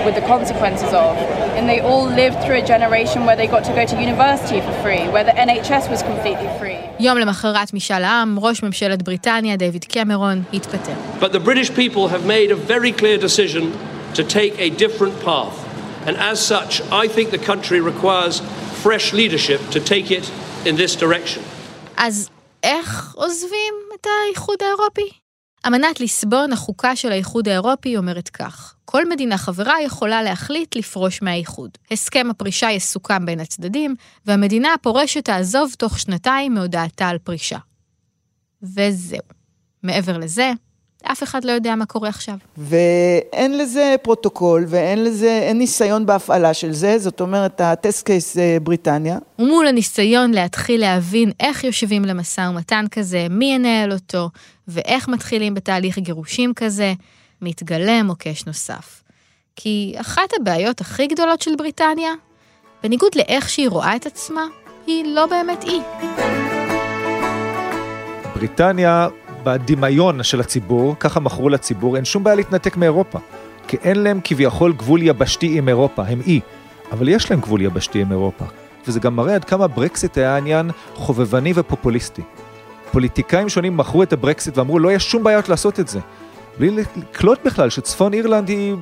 with 0.05 0.15
the 0.15 0.29
consequences 0.37 0.93
of. 0.93 1.13
And 1.57 1.65
they 1.73 1.81
all 1.81 2.07
lived 2.23 2.39
through 2.43 2.59
a 2.65 2.67
generation 2.75 3.25
where 3.27 3.37
they 3.41 3.49
got 3.57 3.65
to 3.65 3.73
go 3.73 3.85
to 3.93 3.97
university 4.09 4.61
for 4.67 4.75
free, 4.85 5.03
where 5.15 5.25
the 5.25 5.37
NHS 5.49 5.85
was 5.93 6.03
completely 6.03 6.49
free. 6.61 6.79
יום 7.01 7.19
למחרת 7.19 7.75
משאל 7.75 8.05
העם, 8.05 8.39
ראש 8.39 8.63
ממשלת 8.63 9.03
בריטניה, 9.03 9.57
דיוויד 9.57 9.85
קמרון, 9.85 10.43
התפטר. 10.53 10.93
But 11.21 11.33
the 11.33 11.41
British 11.41 11.71
people 11.71 12.09
have 12.09 12.27
made 12.27 12.51
a 12.51 12.57
very 12.57 12.93
clear 12.93 13.19
decision 13.19 13.73
to 14.15 14.23
take 14.23 14.55
a 14.59 14.71
different 14.71 15.25
path. 15.25 15.64
And 16.07 16.17
as 16.17 16.39
such, 16.53 16.73
I 16.91 17.09
think 17.09 17.31
the 17.31 17.45
country 17.51 17.81
requires 17.81 18.35
fresh 18.83 19.13
leadership 19.13 19.61
to 19.75 19.81
take 19.81 20.11
it 20.11 20.25
in 20.67 20.77
this 20.77 20.95
direction. 20.97 21.41
אז 21.97 22.29
איך 22.63 23.15
עוזבים 23.15 23.75
את 23.95 24.07
האיחוד 24.07 24.63
האירופי? 24.63 25.11
אמנת 25.67 26.01
ליסבון, 26.01 26.53
החוקה 26.53 26.97
של 26.97 27.13
האיחוד 27.13 27.49
האירופי, 27.49 27.97
אומרת 27.97 28.29
כך: 28.29 28.75
כל 28.85 29.09
מדינה 29.09 29.39
חברה 29.39 29.83
יכולה 29.83 30.23
להחליט 30.23 30.77
לפרוש 30.77 31.23
מהאיחוד. 31.23 31.71
הסכם 31.91 32.27
הפרישה 32.31 32.71
יסוכם 32.71 33.27
בין 33.27 33.41
הצדדים, 33.41 33.95
והמדינה 34.27 34.75
הפורשת 34.75 35.25
תעזוב 35.25 35.75
תוך 35.79 35.99
שנתיים 35.99 36.55
מהודעתה 36.55 37.09
על 37.09 37.19
פרישה. 37.19 37.59
וזהו. 38.63 39.21
מעבר 39.83 40.19
לזה, 40.19 40.53
אף 41.13 41.23
אחד 41.23 41.45
לא 41.45 41.53
יודע 41.53 41.75
מה 41.75 41.87
קורה 41.87 42.09
עכשיו. 42.09 42.35
ואין 42.59 43.59
לזה 43.59 43.95
פרוטוקול 44.03 44.65
ואין 44.69 45.05
לזה, 45.05 45.39
אין 45.43 45.59
ניסיון 45.59 46.07
בהפעלה 46.07 46.55
של 46.55 46.73
זה, 46.73 46.99
זאת 46.99 47.21
אומרת, 47.21 47.61
ה 47.61 47.70
test 47.70 48.07
case 48.07 48.37
בריטניה. 48.63 49.19
ומול 49.39 49.67
הניסיון 49.67 50.31
להתחיל 50.31 50.81
להבין 50.81 51.31
איך 51.41 51.65
יושבים 51.65 52.05
למשא 52.05 52.41
ומתן 52.51 52.85
כזה, 52.91 53.27
מי 53.31 53.55
ינהל 53.55 53.93
אותו, 53.93 54.29
ואיך 54.69 55.09
מתחילים 55.09 55.55
בתהליך 55.55 55.99
גירושים 55.99 56.55
כזה, 56.55 56.93
מתגלה 57.43 58.03
מוקש 58.03 58.45
נוסף. 58.47 59.03
כי 59.57 59.95
אחת 60.01 60.31
הבעיות 60.41 60.81
הכי 60.81 61.07
גדולות 61.07 61.41
של 61.43 61.51
בריטניה, 61.59 62.11
בניגוד 62.83 63.13
לאיך 63.17 63.49
שהיא 63.49 63.69
רואה 63.69 63.97
את 63.97 64.07
עצמה, 64.07 64.45
היא 64.87 65.15
לא 65.15 65.27
באמת 65.27 65.65
אי. 65.65 65.81
בריטניה, 68.35 69.09
בדמיון 69.45 70.23
של 70.23 70.41
הציבור, 70.41 70.97
ככה 71.01 71.21
מכרו 71.21 71.49
לציבור, 71.49 71.97
אין 71.97 72.05
שום 72.05 72.25
בעיה 72.25 72.37
להתנתק 72.37 72.77
מאירופה. 72.77 73.19
כי 73.69 73.77
אין 73.83 74.03
להם 74.03 74.21
כביכול 74.25 74.73
גבול 74.73 75.03
יבשתי 75.03 75.59
עם 75.59 75.69
אירופה, 75.69 76.03
הם 76.03 76.21
אי. 76.27 76.41
אבל 76.93 77.09
יש 77.09 77.31
להם 77.31 77.41
גבול 77.41 77.63
יבשתי 77.63 78.01
עם 78.01 78.13
אירופה. 78.13 78.45
וזה 78.87 79.01
גם 79.01 79.17
מראה 79.17 79.35
עד 79.35 79.45
כמה 79.45 79.67
ברקסיט 79.67 80.19
היה 80.19 80.37
עניין 80.37 80.71
חובבני 80.95 81.53
ופופוליסטי. 81.57 82.23
פוליטיקאים 82.93 83.49
שונים 83.49 83.77
מכרו 83.77 84.03
את 84.03 84.13
הברקסיט 84.13 84.59
ואמרו 84.59 84.79
לא 84.79 84.93
יש 84.93 85.11
שום 85.11 85.25
בעיות 85.25 85.49
לעשות 85.49 85.81
את 85.81 85.89
זה. 85.89 86.01
בלי 86.59 86.71
לקלוט 86.71 87.39
בכלל 87.45 87.71
שצפון 87.71 88.13
אירלנד 88.15 88.49
היא 88.49 88.75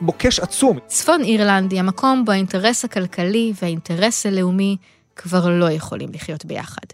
מוקש 0.00 0.40
עצום. 0.40 0.78
צפון 0.86 1.22
אירלנד 1.22 1.72
היא 1.72 1.80
המקום 1.80 2.24
בו 2.24 2.32
האינטרס 2.32 2.84
הכלכלי 2.84 3.52
והאינטרס 3.62 4.26
הלאומי 4.26 4.76
כבר 5.16 5.48
לא 5.48 5.70
יכולים 5.70 6.08
לחיות 6.14 6.44
ביחד. 6.44 6.86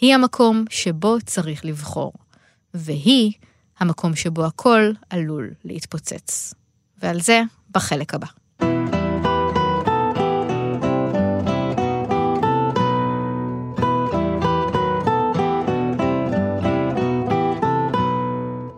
היא 0.00 0.14
המקום 0.14 0.64
שבו 0.70 1.16
צריך 1.26 1.64
לבחור. 1.64 2.12
והיא 2.74 3.32
המקום 3.78 4.16
שבו 4.16 4.44
הכל 4.44 4.90
עלול 5.10 5.50
להתפוצץ. 5.64 6.54
ועל 7.02 7.20
זה 7.20 7.42
בחלק 7.70 8.14
הבא. 8.14 8.26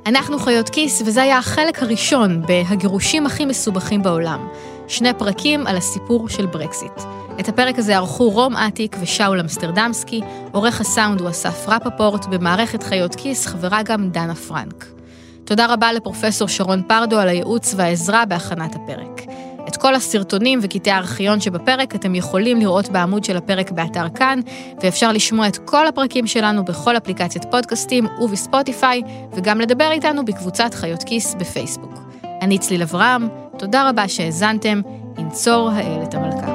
אנחנו 0.06 0.38
חיות 0.38 0.68
כיס, 0.68 1.02
וזה 1.06 1.22
היה 1.22 1.38
החלק 1.38 1.82
הראשון 1.82 2.42
ב"הגירושים 2.42 3.26
הכי 3.26 3.46
מסובכים 3.46 4.02
בעולם". 4.02 4.48
שני 4.88 5.14
פרקים 5.18 5.66
על 5.66 5.76
הסיפור 5.76 6.28
של 6.28 6.46
ברקסיט. 6.46 6.92
את 7.40 7.48
הפרק 7.48 7.78
הזה 7.78 7.96
ערכו 7.96 8.30
רום 8.30 8.56
אטיק 8.56 8.96
ושאול 9.00 9.40
אמסטרדמסקי, 9.40 10.20
עורך 10.52 10.80
הסאונד 10.80 11.20
הוא 11.20 11.30
אסף 11.30 11.68
רפפורט, 11.68 12.26
במערכת 12.26 12.82
חיות 12.82 13.14
כיס 13.14 13.46
חברה 13.46 13.82
גם 13.82 14.10
דנה 14.10 14.34
פרנק. 14.34 14.86
תודה 15.44 15.66
רבה 15.72 15.92
לפרופסור 15.92 16.48
שרון 16.48 16.82
פרדו 16.88 17.18
על 17.18 17.28
הייעוץ 17.28 17.74
והעזרה 17.76 18.24
בהכנת 18.24 18.74
הפרק. 18.74 19.22
את 19.68 19.76
כל 19.76 19.94
הסרטונים 19.94 20.58
וקטעי 20.62 20.92
הארכיון 20.92 21.40
שבפרק 21.40 21.94
אתם 21.94 22.14
יכולים 22.14 22.60
לראות 22.60 22.88
בעמוד 22.88 23.24
של 23.24 23.36
הפרק 23.36 23.70
באתר 23.70 24.08
כאן, 24.14 24.40
ואפשר 24.82 25.12
לשמוע 25.12 25.48
את 25.48 25.58
כל 25.58 25.86
הפרקים 25.86 26.26
שלנו 26.26 26.64
בכל 26.64 26.96
אפליקציית 26.96 27.44
פודקאסטים 27.50 28.06
ובספוטיפיי, 28.20 29.02
וגם 29.32 29.60
לדבר 29.60 29.90
איתנו 29.90 30.24
בקבוצת 30.24 30.74
חיות 30.74 31.02
כיס 31.02 31.34
בפייסבוק. 31.34 31.98
אני 32.42 32.58
צליל 32.58 32.82
אברהם, 32.82 33.28
תודה 33.58 33.88
רבה 33.88 34.08
שהאזנתם, 34.08 34.80
ינצור 35.18 35.70
האל 35.70 36.02
את 36.02 36.14
המלאכים. 36.14 36.53